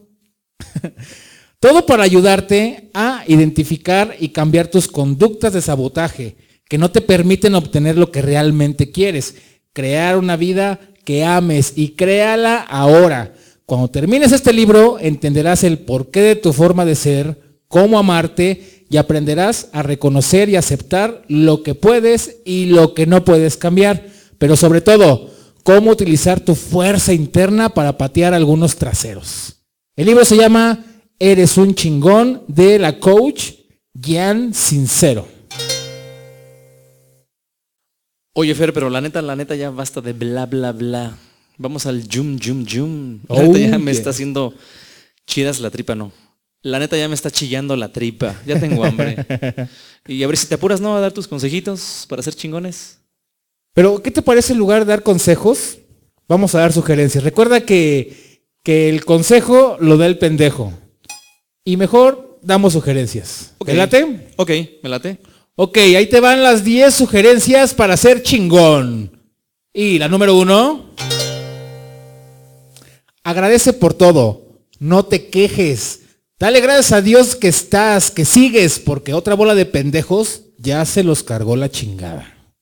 Todo 1.59 1.85
para 1.85 2.03
ayudarte 2.03 2.89
a 2.93 3.23
identificar 3.27 4.15
y 4.19 4.29
cambiar 4.29 4.67
tus 4.67 4.87
conductas 4.87 5.53
de 5.53 5.61
sabotaje 5.61 6.35
que 6.67 6.77
no 6.77 6.91
te 6.91 7.01
permiten 7.01 7.55
obtener 7.55 7.97
lo 7.97 8.11
que 8.11 8.21
realmente 8.21 8.91
quieres. 8.91 9.35
Crear 9.73 10.17
una 10.17 10.35
vida 10.35 10.79
que 11.03 11.23
ames 11.23 11.73
y 11.75 11.89
créala 11.89 12.57
ahora. 12.57 13.33
Cuando 13.65 13.89
termines 13.89 14.31
este 14.31 14.53
libro 14.53 14.97
entenderás 14.99 15.63
el 15.63 15.79
porqué 15.79 16.21
de 16.21 16.35
tu 16.35 16.53
forma 16.53 16.85
de 16.85 16.95
ser, 16.95 17.39
cómo 17.67 17.97
amarte 17.97 18.85
y 18.89 18.97
aprenderás 18.97 19.69
a 19.73 19.83
reconocer 19.83 20.49
y 20.49 20.55
aceptar 20.55 21.23
lo 21.27 21.63
que 21.63 21.75
puedes 21.75 22.37
y 22.45 22.65
lo 22.65 22.93
que 22.93 23.05
no 23.07 23.23
puedes 23.25 23.57
cambiar. 23.57 24.07
Pero 24.37 24.55
sobre 24.55 24.81
todo, 24.81 25.31
cómo 25.63 25.91
utilizar 25.91 26.39
tu 26.39 26.53
fuerza 26.53 27.13
interna 27.13 27.69
para 27.69 27.97
patear 27.97 28.33
algunos 28.33 28.75
traseros. 28.75 29.55
El 29.95 30.05
libro 30.07 30.25
se 30.25 30.37
llama 30.37 30.85
Eres 31.25 31.57
un 31.57 31.73
chingón 31.73 32.43
de 32.47 32.77
la 32.77 32.99
coach 32.99 33.53
Gian 33.99 34.53
Sincero. 34.53 35.27
Oye, 38.35 38.53
Fer, 38.53 38.71
pero 38.71 38.91
la 38.91 39.01
neta, 39.01 39.23
la 39.23 39.35
neta 39.35 39.55
ya 39.55 39.71
basta 39.71 40.01
de 40.01 40.13
bla, 40.13 40.45
bla, 40.45 40.71
bla. 40.71 41.17
Vamos 41.57 41.87
al 41.87 42.07
yum, 42.07 42.37
yum, 42.37 42.63
yum. 42.63 43.19
La 43.27 43.37
Oh, 43.37 43.41
neta 43.41 43.57
ya 43.57 43.79
me 43.79 43.89
está 43.89 44.11
haciendo 44.11 44.53
chidas 45.25 45.59
la 45.61 45.71
tripa, 45.71 45.95
no. 45.95 46.11
La 46.61 46.77
neta 46.77 46.95
ya 46.95 47.07
me 47.07 47.15
está 47.15 47.31
chillando 47.31 47.75
la 47.75 47.91
tripa. 47.91 48.39
Ya 48.45 48.59
tengo 48.59 48.85
hambre. 48.85 49.25
y 50.07 50.21
a 50.21 50.27
ver 50.27 50.37
si 50.37 50.45
te 50.45 50.53
apuras, 50.53 50.79
¿no? 50.79 50.95
A 50.95 50.99
dar 50.99 51.11
tus 51.11 51.27
consejitos 51.27 52.05
para 52.07 52.21
ser 52.21 52.35
chingones. 52.35 52.99
Pero, 53.73 54.03
¿qué 54.03 54.11
te 54.11 54.21
parece 54.21 54.53
en 54.53 54.59
lugar 54.59 54.81
de 54.85 54.89
dar 54.89 55.01
consejos? 55.01 55.79
Vamos 56.27 56.53
a 56.53 56.59
dar 56.59 56.71
sugerencias. 56.71 57.23
Recuerda 57.23 57.61
que, 57.61 58.43
que 58.61 58.89
el 58.89 59.03
consejo 59.05 59.77
lo 59.79 59.97
da 59.97 60.05
el 60.05 60.19
pendejo. 60.19 60.71
Y 61.65 61.77
mejor 61.77 62.39
damos 62.43 62.73
sugerencias. 62.73 63.53
Ok. 63.57 63.67
¿Te 63.67 63.73
late? 63.73 64.27
Ok, 64.37 64.51
me 64.83 64.89
late. 64.89 65.19
Ok, 65.55 65.77
ahí 65.77 66.05
te 66.05 66.19
van 66.19 66.43
las 66.43 66.63
10 66.63 66.93
sugerencias 66.93 67.73
para 67.73 67.97
ser 67.97 68.21
chingón. 68.21 69.11
Y 69.73 69.97
la 69.97 70.07
número 70.07 70.37
uno. 70.37 70.91
Agradece 73.23 73.73
por 73.73 73.95
todo. 73.95 74.61
No 74.77 75.05
te 75.05 75.29
quejes. 75.29 76.01
Dale 76.37 76.61
gracias 76.61 76.91
a 76.91 77.01
Dios 77.01 77.35
que 77.35 77.47
estás, 77.47 78.11
que 78.11 78.25
sigues, 78.25 78.77
porque 78.77 79.13
otra 79.13 79.33
bola 79.33 79.55
de 79.55 79.65
pendejos 79.65 80.43
ya 80.59 80.85
se 80.85 81.03
los 81.03 81.23
cargó 81.23 81.55
la 81.55 81.71
chingada. 81.71 82.53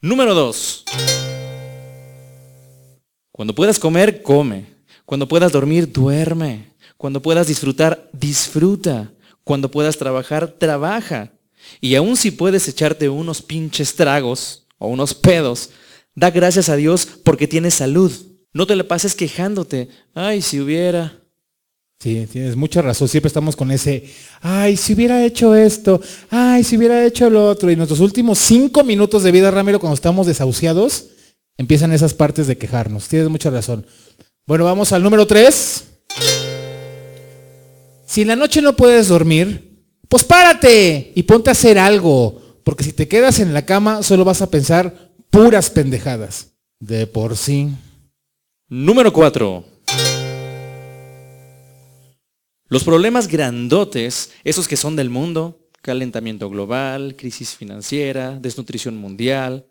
Número 0.00 0.34
dos. 0.34 0.84
Cuando 3.32 3.54
puedas 3.54 3.80
comer, 3.80 4.22
come. 4.22 4.66
Cuando 5.04 5.26
puedas 5.26 5.50
dormir, 5.50 5.90
duerme. 5.90 6.73
Cuando 6.96 7.22
puedas 7.22 7.46
disfrutar, 7.46 8.08
disfruta. 8.12 9.12
Cuando 9.44 9.70
puedas 9.70 9.98
trabajar, 9.98 10.48
trabaja. 10.58 11.32
Y 11.80 11.94
aun 11.94 12.16
si 12.16 12.30
puedes 12.30 12.68
echarte 12.68 13.08
unos 13.08 13.42
pinches 13.42 13.94
tragos 13.94 14.66
o 14.78 14.88
unos 14.88 15.14
pedos, 15.14 15.70
da 16.14 16.30
gracias 16.30 16.68
a 16.68 16.76
Dios 16.76 17.06
porque 17.24 17.48
tienes 17.48 17.74
salud. 17.74 18.12
No 18.52 18.66
te 18.66 18.76
la 18.76 18.84
pases 18.84 19.14
quejándote. 19.14 19.88
Ay, 20.14 20.40
si 20.40 20.60
hubiera. 20.60 21.20
Sí, 21.98 22.26
tienes 22.30 22.54
mucha 22.54 22.82
razón. 22.82 23.08
Siempre 23.08 23.28
estamos 23.28 23.56
con 23.56 23.70
ese, 23.70 24.04
ay, 24.40 24.76
si 24.76 24.92
hubiera 24.92 25.24
hecho 25.24 25.54
esto, 25.54 26.00
ay, 26.30 26.62
si 26.62 26.76
hubiera 26.76 27.04
hecho 27.04 27.30
lo 27.30 27.48
otro. 27.48 27.70
Y 27.70 27.76
nuestros 27.76 28.00
últimos 28.00 28.38
cinco 28.38 28.84
minutos 28.84 29.22
de 29.22 29.32
vida, 29.32 29.50
Ramiro, 29.50 29.80
cuando 29.80 29.94
estamos 29.94 30.26
desahuciados, 30.26 31.06
empiezan 31.56 31.92
esas 31.92 32.14
partes 32.14 32.46
de 32.46 32.58
quejarnos. 32.58 33.08
Tienes 33.08 33.28
mucha 33.28 33.50
razón. 33.50 33.86
Bueno, 34.46 34.64
vamos 34.64 34.92
al 34.92 35.02
número 35.02 35.26
tres. 35.26 35.93
Si 38.06 38.22
en 38.22 38.28
la 38.28 38.36
noche 38.36 38.60
no 38.60 38.76
puedes 38.76 39.08
dormir, 39.08 39.82
pues 40.08 40.24
párate 40.24 41.12
y 41.14 41.22
ponte 41.24 41.50
a 41.50 41.52
hacer 41.52 41.78
algo. 41.78 42.40
Porque 42.62 42.84
si 42.84 42.92
te 42.92 43.08
quedas 43.08 43.40
en 43.40 43.52
la 43.52 43.66
cama, 43.66 44.02
solo 44.02 44.24
vas 44.24 44.42
a 44.42 44.50
pensar 44.50 45.12
puras 45.30 45.70
pendejadas. 45.70 46.52
De 46.80 47.06
por 47.06 47.36
sí. 47.36 47.68
Número 48.68 49.12
4. 49.12 49.64
Los 52.68 52.84
problemas 52.84 53.28
grandotes, 53.28 54.30
esos 54.42 54.66
que 54.66 54.76
son 54.76 54.96
del 54.96 55.10
mundo, 55.10 55.68
calentamiento 55.82 56.48
global, 56.48 57.14
crisis 57.16 57.54
financiera, 57.54 58.38
desnutrición 58.40 58.96
mundial, 58.96 59.66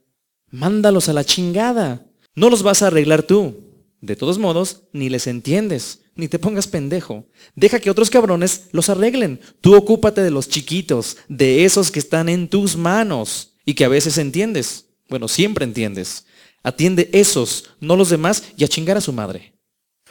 mándalos 0.51 1.09
a 1.09 1.13
la 1.13 1.23
chingada. 1.23 2.05
No 2.35 2.49
los 2.49 2.63
vas 2.63 2.83
a 2.83 2.87
arreglar 2.87 3.23
tú. 3.23 3.55
De 3.99 4.15
todos 4.15 4.37
modos, 4.37 4.83
ni 4.93 5.09
les 5.09 5.27
entiendes, 5.27 6.02
ni 6.15 6.27
te 6.27 6.39
pongas 6.39 6.67
pendejo. 6.67 7.25
Deja 7.55 7.79
que 7.79 7.89
otros 7.89 8.09
cabrones 8.09 8.65
los 8.71 8.89
arreglen. 8.89 9.39
Tú 9.61 9.75
ocúpate 9.75 10.21
de 10.21 10.31
los 10.31 10.49
chiquitos, 10.49 11.17
de 11.27 11.65
esos 11.65 11.91
que 11.91 11.99
están 11.99 12.29
en 12.29 12.47
tus 12.47 12.77
manos 12.77 13.53
y 13.65 13.73
que 13.73 13.85
a 13.85 13.89
veces 13.89 14.17
entiendes. 14.17 14.85
Bueno, 15.09 15.27
siempre 15.27 15.65
entiendes. 15.65 16.25
Atiende 16.63 17.09
esos, 17.11 17.71
no 17.79 17.95
los 17.95 18.09
demás, 18.09 18.43
y 18.55 18.63
a 18.63 18.67
chingar 18.67 18.97
a 18.97 19.01
su 19.01 19.11
madre. 19.11 19.53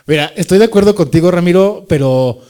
Mira, 0.06 0.32
estoy 0.36 0.58
de 0.58 0.64
acuerdo 0.64 0.94
contigo, 0.94 1.30
Ramiro, 1.30 1.86
pero 1.88 2.40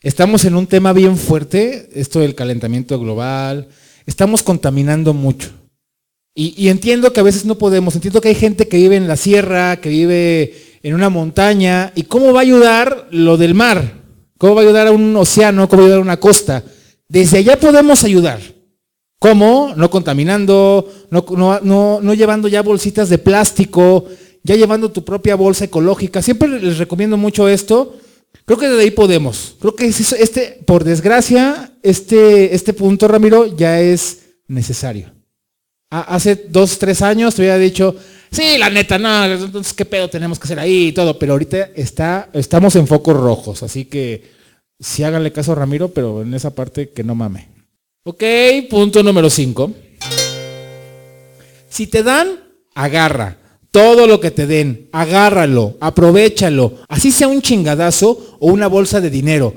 estamos 0.00 0.44
en 0.44 0.56
un 0.56 0.66
tema 0.66 0.92
bien 0.92 1.16
fuerte, 1.16 1.88
esto 1.94 2.20
del 2.20 2.34
calentamiento 2.34 2.98
global, 2.98 3.68
estamos 4.06 4.42
contaminando 4.42 5.14
mucho. 5.14 5.50
Y, 6.34 6.54
y 6.56 6.68
entiendo 6.68 7.12
que 7.12 7.20
a 7.20 7.24
veces 7.24 7.44
no 7.44 7.58
podemos, 7.58 7.94
entiendo 7.94 8.20
que 8.20 8.28
hay 8.28 8.34
gente 8.34 8.66
que 8.66 8.76
vive 8.76 8.96
en 8.96 9.06
la 9.06 9.16
sierra, 9.16 9.80
que 9.80 9.88
vive 9.88 10.73
en 10.84 10.94
una 10.94 11.08
montaña, 11.10 11.90
y 11.96 12.04
cómo 12.04 12.32
va 12.32 12.38
a 12.38 12.42
ayudar 12.42 13.08
lo 13.10 13.36
del 13.36 13.54
mar, 13.54 13.94
cómo 14.38 14.54
va 14.54 14.60
a 14.60 14.64
ayudar 14.64 14.86
a 14.86 14.92
un 14.92 15.16
océano, 15.16 15.68
cómo 15.68 15.82
va 15.82 15.84
a 15.84 15.88
ayudar 15.88 15.98
a 15.98 16.02
una 16.02 16.20
costa. 16.20 16.62
Desde 17.08 17.38
allá 17.38 17.58
podemos 17.58 18.04
ayudar. 18.04 18.38
¿Cómo? 19.18 19.72
No 19.76 19.88
contaminando, 19.90 20.86
no, 21.10 21.24
no, 21.62 22.00
no, 22.02 22.14
llevando 22.14 22.46
ya 22.46 22.60
bolsitas 22.62 23.08
de 23.08 23.16
plástico, 23.18 24.04
ya 24.42 24.54
llevando 24.54 24.92
tu 24.92 25.02
propia 25.02 25.34
bolsa 25.34 25.64
ecológica. 25.64 26.20
Siempre 26.20 26.48
les 26.60 26.76
recomiendo 26.78 27.16
mucho 27.16 27.48
esto. 27.48 27.96
Creo 28.44 28.58
que 28.58 28.68
desde 28.68 28.82
ahí 28.82 28.90
podemos. 28.90 29.56
Creo 29.60 29.74
que 29.74 29.86
es- 29.86 30.12
este, 30.12 30.60
por 30.66 30.84
desgracia, 30.84 31.72
este, 31.82 32.54
este 32.54 32.74
punto, 32.74 33.08
Ramiro, 33.08 33.56
ya 33.56 33.80
es 33.80 34.18
necesario. 34.48 35.14
Ha- 35.90 36.14
Hace 36.14 36.44
dos, 36.50 36.78
tres 36.78 37.00
años 37.00 37.34
te 37.34 37.40
hubiera 37.42 37.56
dicho, 37.56 37.96
sí, 38.34 38.58
la 38.58 38.70
neta, 38.70 38.98
no, 38.98 39.24
entonces 39.24 39.72
qué 39.72 39.84
pedo 39.84 40.08
tenemos 40.08 40.38
que 40.38 40.44
hacer 40.44 40.58
ahí 40.58 40.88
y 40.88 40.92
todo, 40.92 41.18
pero 41.18 41.32
ahorita 41.32 41.70
está, 41.74 42.28
estamos 42.32 42.76
en 42.76 42.86
focos 42.86 43.16
rojos, 43.16 43.62
así 43.62 43.84
que 43.84 44.30
sí 44.78 45.02
háganle 45.04 45.32
caso 45.32 45.52
a 45.52 45.56
Ramiro, 45.56 45.88
pero 45.88 46.22
en 46.22 46.34
esa 46.34 46.54
parte 46.54 46.90
que 46.90 47.04
no 47.04 47.14
mame. 47.14 47.48
Ok, 48.04 48.22
punto 48.68 49.02
número 49.02 49.30
5. 49.30 49.72
Si 51.68 51.86
te 51.86 52.02
dan, 52.02 52.40
agarra. 52.74 53.38
Todo 53.70 54.06
lo 54.06 54.20
que 54.20 54.30
te 54.30 54.46
den, 54.46 54.88
agárralo, 54.92 55.76
aprovechalo, 55.80 56.74
así 56.88 57.10
sea 57.10 57.26
un 57.26 57.42
chingadazo 57.42 58.36
o 58.38 58.52
una 58.52 58.68
bolsa 58.68 59.00
de 59.00 59.10
dinero, 59.10 59.52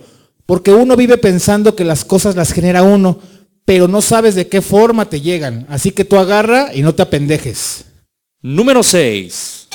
porque 0.47 0.73
uno 0.73 0.95
vive 0.95 1.19
pensando 1.19 1.75
que 1.75 1.83
las 1.83 2.03
cosas 2.03 2.35
las 2.35 2.51
genera 2.51 2.81
uno, 2.81 3.19
pero 3.63 3.87
no 3.87 4.01
sabes 4.01 4.33
de 4.33 4.47
qué 4.47 4.63
forma 4.63 5.07
te 5.07 5.21
llegan, 5.21 5.67
así 5.69 5.91
que 5.91 6.03
tú 6.03 6.17
agarra 6.17 6.73
y 6.73 6.81
no 6.81 6.95
te 6.95 7.03
apendejes. 7.03 7.85
Número 8.47 8.81
6. 8.81 9.67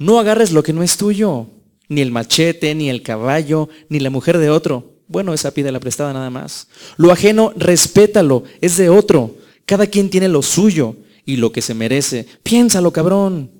No 0.00 0.18
agarres 0.18 0.50
lo 0.50 0.64
que 0.64 0.72
no 0.72 0.82
es 0.82 0.96
tuyo. 0.96 1.46
Ni 1.88 2.00
el 2.00 2.10
machete, 2.10 2.74
ni 2.74 2.90
el 2.90 3.04
caballo, 3.04 3.68
ni 3.88 4.00
la 4.00 4.10
mujer 4.10 4.36
de 4.38 4.50
otro. 4.50 4.96
Bueno, 5.06 5.32
esa 5.32 5.54
pide 5.54 5.70
la 5.70 5.78
prestada 5.78 6.12
nada 6.12 6.28
más. 6.28 6.66
Lo 6.96 7.12
ajeno, 7.12 7.52
respétalo, 7.54 8.42
es 8.60 8.78
de 8.78 8.88
otro. 8.88 9.36
Cada 9.64 9.86
quien 9.86 10.10
tiene 10.10 10.26
lo 10.26 10.42
suyo 10.42 10.96
y 11.24 11.36
lo 11.36 11.52
que 11.52 11.62
se 11.62 11.72
merece. 11.72 12.26
Piénsalo, 12.42 12.92
cabrón. 12.92 13.52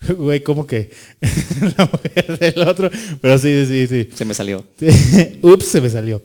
Güey, 0.18 0.42
¿cómo 0.42 0.66
que? 0.66 0.90
La 1.78 1.90
mujer 1.90 2.38
del 2.38 2.68
otro. 2.68 2.90
Pero 3.22 3.38
sí, 3.38 3.64
sí, 3.64 3.86
sí. 3.86 4.10
Se 4.14 4.26
me 4.26 4.34
salió. 4.34 4.66
Ups, 5.40 5.64
se 5.64 5.80
me 5.80 5.88
salió. 5.88 6.20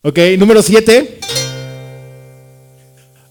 Ok, 0.00 0.20
número 0.38 0.62
7. 0.62 1.18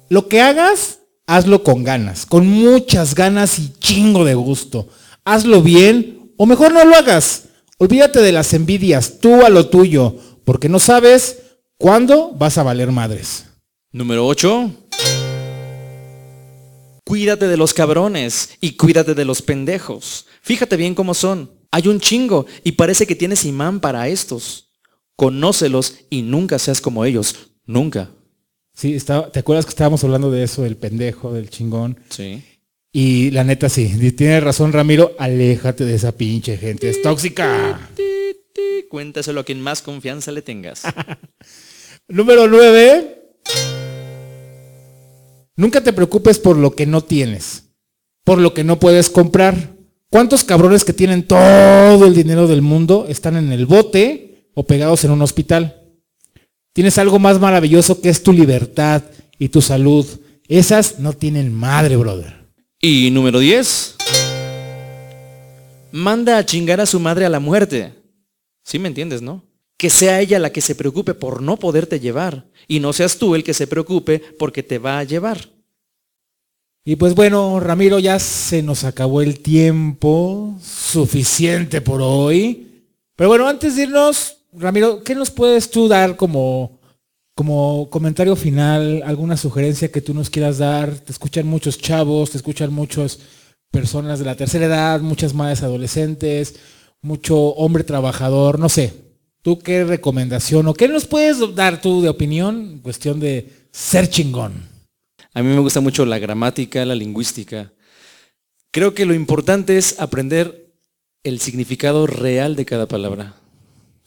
Lo 0.09 0.27
que 0.27 0.41
hagas, 0.41 0.98
hazlo 1.29 1.61
con 1.63 1.83
ganas, 1.83 2.25
con 2.25 2.47
muchas 2.47 3.13
ganas 3.13 3.59
y 3.59 3.71
chingo 3.79 4.25
de 4.25 4.33
gusto. 4.33 4.87
Hazlo 5.23 5.61
bien 5.61 6.33
o 6.37 6.47
mejor 6.47 6.73
no 6.73 6.83
lo 6.83 6.95
hagas. 6.95 7.43
Olvídate 7.77 8.19
de 8.19 8.31
las 8.31 8.51
envidias, 8.53 9.19
tú 9.19 9.45
a 9.45 9.49
lo 9.49 9.67
tuyo, 9.67 10.15
porque 10.43 10.69
no 10.69 10.79
sabes 10.79 11.37
cuándo 11.77 12.31
vas 12.33 12.57
a 12.57 12.63
valer 12.63 12.91
madres. 12.91 13.45
Número 13.91 14.25
8. 14.25 14.71
Cuídate 17.05 17.47
de 17.47 17.57
los 17.57 17.75
cabrones 17.75 18.49
y 18.59 18.71
cuídate 18.71 19.13
de 19.13 19.25
los 19.25 19.43
pendejos. 19.43 20.25
Fíjate 20.41 20.77
bien 20.77 20.95
cómo 20.95 21.13
son. 21.13 21.51
Hay 21.71 21.87
un 21.87 21.99
chingo 21.99 22.47
y 22.63 22.71
parece 22.71 23.05
que 23.05 23.15
tienes 23.15 23.45
imán 23.45 23.79
para 23.79 24.07
estos. 24.07 24.71
Conócelos 25.15 25.93
y 26.09 26.23
nunca 26.23 26.57
seas 26.57 26.81
como 26.81 27.05
ellos. 27.05 27.35
Nunca. 27.67 28.09
Sí, 28.79 28.95
está- 28.95 29.29
¿te 29.29 29.39
acuerdas 29.39 29.65
que 29.65 29.71
estábamos 29.71 30.01
hablando 30.05 30.31
de 30.31 30.41
eso, 30.41 30.61
del 30.61 30.77
pendejo, 30.77 31.33
del 31.33 31.49
chingón? 31.49 31.99
Sí. 32.07 32.41
Y 32.93 33.29
la 33.31 33.43
neta 33.43 33.67
sí, 33.67 33.89
tienes 34.13 34.41
razón 34.41 34.71
Ramiro, 34.71 35.15
aléjate 35.19 35.83
de 35.83 35.95
esa 35.95 36.13
pinche 36.13 36.55
gente, 36.55 36.89
es 36.89 37.01
tóxica. 37.01 37.89
cuéntaselo 38.89 39.41
a 39.41 39.43
quien 39.43 39.59
más 39.59 39.81
confianza 39.81 40.31
le 40.31 40.41
tengas. 40.41 40.83
Número 42.07 42.47
9. 42.47 43.33
Nunca 45.57 45.83
te 45.83 45.91
preocupes 45.91 46.39
por 46.39 46.55
lo 46.55 46.73
que 46.73 46.85
no 46.85 47.01
tienes, 47.01 47.65
por 48.23 48.39
lo 48.39 48.53
que 48.53 48.63
no 48.63 48.79
puedes 48.79 49.09
comprar. 49.09 49.75
¿Cuántos 50.09 50.45
cabrones 50.45 50.85
que 50.85 50.93
tienen 50.93 51.27
todo 51.27 52.05
el 52.05 52.15
dinero 52.15 52.47
del 52.47 52.61
mundo 52.61 53.07
están 53.09 53.35
en 53.35 53.51
el 53.51 53.65
bote 53.65 54.45
o 54.53 54.65
pegados 54.65 55.03
en 55.03 55.11
un 55.11 55.21
hospital? 55.21 55.78
Tienes 56.73 56.97
algo 56.97 57.19
más 57.19 57.39
maravilloso 57.39 57.99
que 58.01 58.09
es 58.09 58.23
tu 58.23 58.31
libertad 58.31 59.03
y 59.37 59.49
tu 59.49 59.61
salud. 59.61 60.05
Esas 60.47 60.99
no 60.99 61.13
tienen 61.13 61.53
madre, 61.53 61.95
brother. 61.95 62.39
Y 62.81 63.09
número 63.11 63.39
10. 63.39 63.95
Manda 65.91 66.37
a 66.37 66.45
chingar 66.45 66.79
a 66.79 66.85
su 66.85 66.99
madre 66.99 67.25
a 67.25 67.29
la 67.29 67.39
muerte. 67.39 67.93
¿Sí 68.63 68.77
me 68.79 68.87
entiendes, 68.87 69.21
no? 69.21 69.43
Que 69.77 69.89
sea 69.89 70.21
ella 70.21 70.39
la 70.39 70.51
que 70.51 70.61
se 70.61 70.75
preocupe 70.75 71.13
por 71.13 71.41
no 71.41 71.57
poderte 71.57 71.99
llevar 71.99 72.45
y 72.67 72.79
no 72.79 72.93
seas 72.93 73.17
tú 73.17 73.35
el 73.35 73.43
que 73.43 73.53
se 73.53 73.67
preocupe 73.67 74.19
porque 74.37 74.61
te 74.61 74.77
va 74.77 74.99
a 74.99 75.03
llevar. 75.03 75.49
Y 76.85 76.95
pues 76.95 77.15
bueno, 77.15 77.59
Ramiro, 77.59 77.99
ya 77.99 78.19
se 78.19 78.61
nos 78.61 78.83
acabó 78.83 79.21
el 79.21 79.39
tiempo 79.39 80.57
suficiente 80.61 81.81
por 81.81 82.01
hoy. 82.01 82.85
Pero 83.15 83.29
bueno, 83.29 83.47
antes 83.47 83.75
de 83.75 83.83
irnos, 83.83 84.37
Ramiro, 84.53 85.03
¿qué 85.03 85.13
nos 85.13 85.29
puedes 85.29 85.69
tú 85.69 85.87
dar 85.87 86.15
como, 86.15 86.79
como 87.35 87.89
comentario 87.89 88.35
final, 88.35 89.03
alguna 89.05 89.37
sugerencia 89.37 89.91
que 89.91 90.01
tú 90.01 90.13
nos 90.13 90.29
quieras 90.29 90.57
dar? 90.57 90.91
Te 90.99 91.11
escuchan 91.11 91.45
muchos 91.45 91.77
chavos, 91.77 92.31
te 92.31 92.37
escuchan 92.37 92.73
muchas 92.73 93.19
personas 93.69 94.17
de 94.17 94.25
la 94.25 94.35
tercera 94.35 94.65
edad, 94.65 95.01
muchas 95.01 95.33
madres 95.35 95.61
adolescentes, 95.61 96.55
mucho 97.01 97.37
hombre 97.37 97.83
trabajador, 97.83 98.57
no 98.57 98.69
sé. 98.69 98.93
¿Tú 99.41 99.59
qué 99.59 99.83
recomendación 99.83 100.67
o 100.67 100.73
qué 100.73 100.87
nos 100.87 101.05
puedes 101.05 101.37
dar 101.55 101.79
tú 101.79 102.01
de 102.01 102.09
opinión 102.09 102.71
en 102.73 102.79
cuestión 102.79 103.19
de 103.19 103.67
ser 103.71 104.09
chingón? 104.09 104.67
A 105.33 105.43
mí 105.43 105.49
me 105.49 105.59
gusta 105.59 105.79
mucho 105.79 106.05
la 106.05 106.17
gramática, 106.17 106.83
la 106.85 106.95
lingüística. 106.95 107.71
Creo 108.71 108.93
que 108.95 109.05
lo 109.05 109.13
importante 109.13 109.77
es 109.77 109.99
aprender 109.99 110.73
el 111.23 111.39
significado 111.39 112.07
real 112.07 112.55
de 112.55 112.65
cada 112.65 112.87
palabra. 112.87 113.35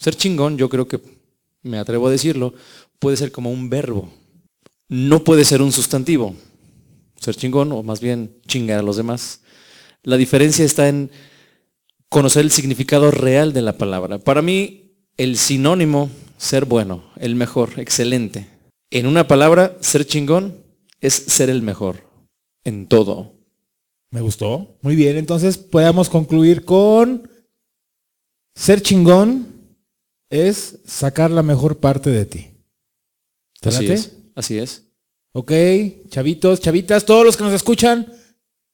Ser 0.03 0.17
chingón, 0.17 0.59
yo 0.59 0.69
creo 0.69 0.89
que, 0.89 1.01
me 1.63 1.79
atrevo 1.79 2.09
a 2.09 2.11
decirlo, 2.11 2.55
puede 2.99 3.17
ser 3.17 3.31
como 3.31 3.53
un 3.53 3.71
verbo. 3.71 4.13
No 4.89 5.23
puede 5.23 5.45
ser 5.45 5.63
un 5.63 5.71
sustantivo. 5.71 6.35
Ser 7.21 7.37
chingón 7.37 7.71
o 7.71 7.85
más 7.85 8.01
bien 8.01 8.37
chingar 8.49 8.81
a 8.81 8.83
los 8.83 8.97
demás. 8.97 9.43
La 10.03 10.17
diferencia 10.17 10.65
está 10.65 10.89
en 10.89 11.13
conocer 12.09 12.43
el 12.45 12.51
significado 12.51 13.13
real 13.13 13.53
de 13.53 13.63
la 13.63 13.79
palabra. 13.79 14.19
Para 14.19 14.43
mí, 14.43 14.91
el 15.19 15.39
sinónimo, 15.39 16.11
ser 16.37 16.65
bueno, 16.65 17.05
el 17.21 17.37
mejor, 17.37 17.79
excelente. 17.79 18.49
En 18.91 19.07
una 19.07 19.29
palabra, 19.29 19.77
ser 19.83 20.05
chingón 20.05 20.65
es 21.01 21.15
ser 21.15 21.49
el 21.49 21.63
mejor 21.63 22.09
en 22.65 22.89
todo. 22.89 23.35
Me 24.11 24.21
gustó. 24.21 24.77
Muy 24.83 24.97
bien, 24.97 25.17
entonces 25.17 25.59
podemos 25.59 26.11
concluir 26.11 26.65
con 26.65 27.31
ser 28.57 28.83
chingón 28.83 29.52
es 30.33 30.79
sacar 30.87 31.31
la 31.31 31.43
mejor 31.43 31.77
parte 31.77 32.11
de 32.11 32.25
ti. 32.25 32.51
¿Te 33.61 33.69
Así 33.69 33.87
late? 33.87 33.93
es. 33.93 34.13
Así 34.35 34.59
es. 34.59 34.83
Ok, 35.33 35.53
chavitos, 36.09 36.61
chavitas, 36.61 37.05
todos 37.05 37.25
los 37.25 37.37
que 37.37 37.45
nos 37.45 37.53
escuchan, 37.53 38.11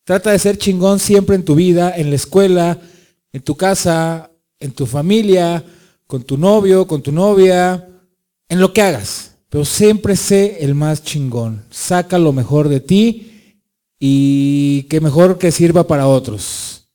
trata 0.05 0.31
de 0.31 0.38
ser 0.38 0.57
chingón 0.57 1.01
siempre 1.01 1.35
en 1.35 1.44
tu 1.44 1.57
vida, 1.57 1.94
en 1.97 2.11
la 2.11 2.16
escuela, 2.16 2.81
en 3.33 3.42
tu 3.42 3.57
casa, 3.57 4.31
en 4.61 4.71
tu 4.73 4.87
familia, 4.87 5.64
con 6.07 6.23
tu 6.23 6.38
novio, 6.38 6.87
con 6.87 7.03
tu 7.03 7.11
novia, 7.11 7.88
en 8.49 8.61
lo 8.61 8.73
que 8.73 8.83
hagas. 8.83 9.33
Pero 9.49 9.64
siempre 9.64 10.14
sé 10.14 10.59
el 10.61 10.75
más 10.77 11.03
chingón. 11.03 11.64
Saca 11.71 12.18
lo 12.18 12.33
mejor 12.33 12.68
de 12.68 12.81
ti 12.81 13.57
y 13.99 14.85
que 14.85 15.01
mejor 15.01 15.38
que 15.38 15.51
sirva 15.51 15.87
para 15.87 16.07
otros. 16.07 16.88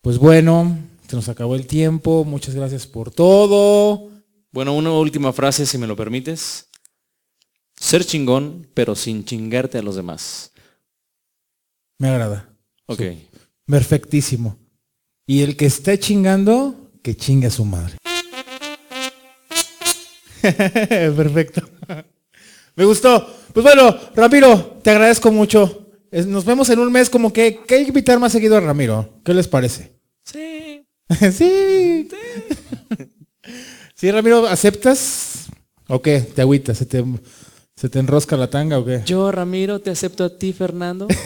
Pues 0.00 0.16
bueno, 0.16 0.78
se 1.10 1.16
nos 1.16 1.28
acabó 1.28 1.56
el 1.56 1.66
tiempo. 1.66 2.24
Muchas 2.24 2.54
gracias 2.54 2.86
por 2.86 3.10
todo. 3.10 4.10
Bueno, 4.52 4.76
una 4.76 4.92
última 4.92 5.32
frase, 5.32 5.66
si 5.66 5.76
me 5.76 5.88
lo 5.88 5.96
permites. 5.96 6.68
Ser 7.74 8.04
chingón, 8.04 8.68
pero 8.74 8.94
sin 8.94 9.24
chingarte 9.24 9.78
a 9.78 9.82
los 9.82 9.96
demás. 9.96 10.52
Me 11.98 12.10
agrada. 12.10 12.48
Ok. 12.86 13.02
Perfectísimo. 13.66 14.56
Y 15.26 15.42
el 15.42 15.56
que 15.56 15.66
esté 15.66 15.98
chingando, 15.98 16.92
que 17.02 17.16
chingue 17.16 17.48
a 17.48 17.50
su 17.50 17.64
madre. 17.64 17.96
Perfecto. 20.42 21.68
Me 22.76 22.84
gustó. 22.84 23.34
Pues 23.52 23.64
bueno, 23.64 23.98
Ramiro, 24.14 24.78
te 24.80 24.90
agradezco 24.90 25.32
mucho. 25.32 25.88
Nos 26.12 26.44
vemos 26.44 26.70
en 26.70 26.78
un 26.78 26.92
mes 26.92 27.10
como 27.10 27.32
que, 27.32 27.64
que 27.66 27.74
hay 27.74 27.82
que 27.82 27.88
invitar 27.88 28.20
más 28.20 28.30
seguido 28.30 28.56
a 28.56 28.60
Ramiro. 28.60 29.20
¿Qué 29.24 29.34
les 29.34 29.48
parece? 29.48 29.90
Sí. 30.22 30.59
sí. 31.32 32.08
Sí, 33.94 34.10
Ramiro, 34.10 34.46
¿aceptas? 34.46 35.46
¿O 35.88 36.00
qué? 36.00 36.20
¿Te 36.20 36.40
agüitas? 36.42 36.78
¿Se 36.78 36.86
te, 36.86 37.04
se 37.76 37.88
te 37.88 37.98
enrosca 37.98 38.36
la 38.36 38.48
tanga 38.48 38.78
o 38.78 38.84
qué? 38.84 39.02
Yo, 39.04 39.30
Ramiro, 39.32 39.80
te 39.80 39.90
acepto 39.90 40.24
a 40.24 40.38
ti, 40.38 40.52
Fernando. 40.52 41.06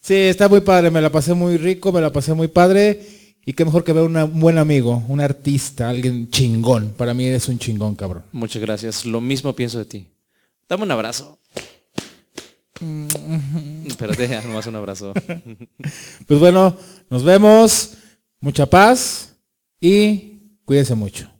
Sí, 0.00 0.14
está 0.14 0.48
muy 0.48 0.60
padre, 0.60 0.90
me 0.92 1.00
la 1.00 1.10
pasé 1.10 1.34
muy 1.34 1.56
rico, 1.56 1.90
me 1.92 2.00
la 2.00 2.12
pasé 2.12 2.32
muy 2.32 2.46
padre. 2.48 3.00
Y 3.44 3.52
qué 3.52 3.64
mejor 3.64 3.82
que 3.84 3.92
ver 3.92 4.04
una- 4.04 4.24
un 4.24 4.38
buen 4.40 4.56
amigo, 4.58 5.02
un 5.08 5.20
artista, 5.20 5.88
alguien 5.88 6.30
chingón. 6.30 6.94
Para 6.96 7.12
mí 7.14 7.26
eres 7.26 7.48
un 7.48 7.58
chingón, 7.58 7.94
cabrón. 7.96 8.22
Muchas 8.32 8.62
gracias. 8.62 9.04
Lo 9.04 9.20
mismo 9.20 9.54
pienso 9.54 9.78
de 9.78 9.84
ti. 9.84 10.06
Dame 10.68 10.84
un 10.84 10.90
abrazo. 10.92 11.38
Espérate, 13.86 14.28
ya, 14.28 14.42
nomás 14.42 14.66
un 14.66 14.76
abrazo. 14.76 15.12
Pues 16.26 16.40
bueno, 16.40 16.76
nos 17.10 17.22
vemos. 17.24 17.92
Mucha 18.46 18.64
paz 18.64 19.36
y 19.80 20.60
cuídense 20.64 20.94
mucho. 20.94 21.35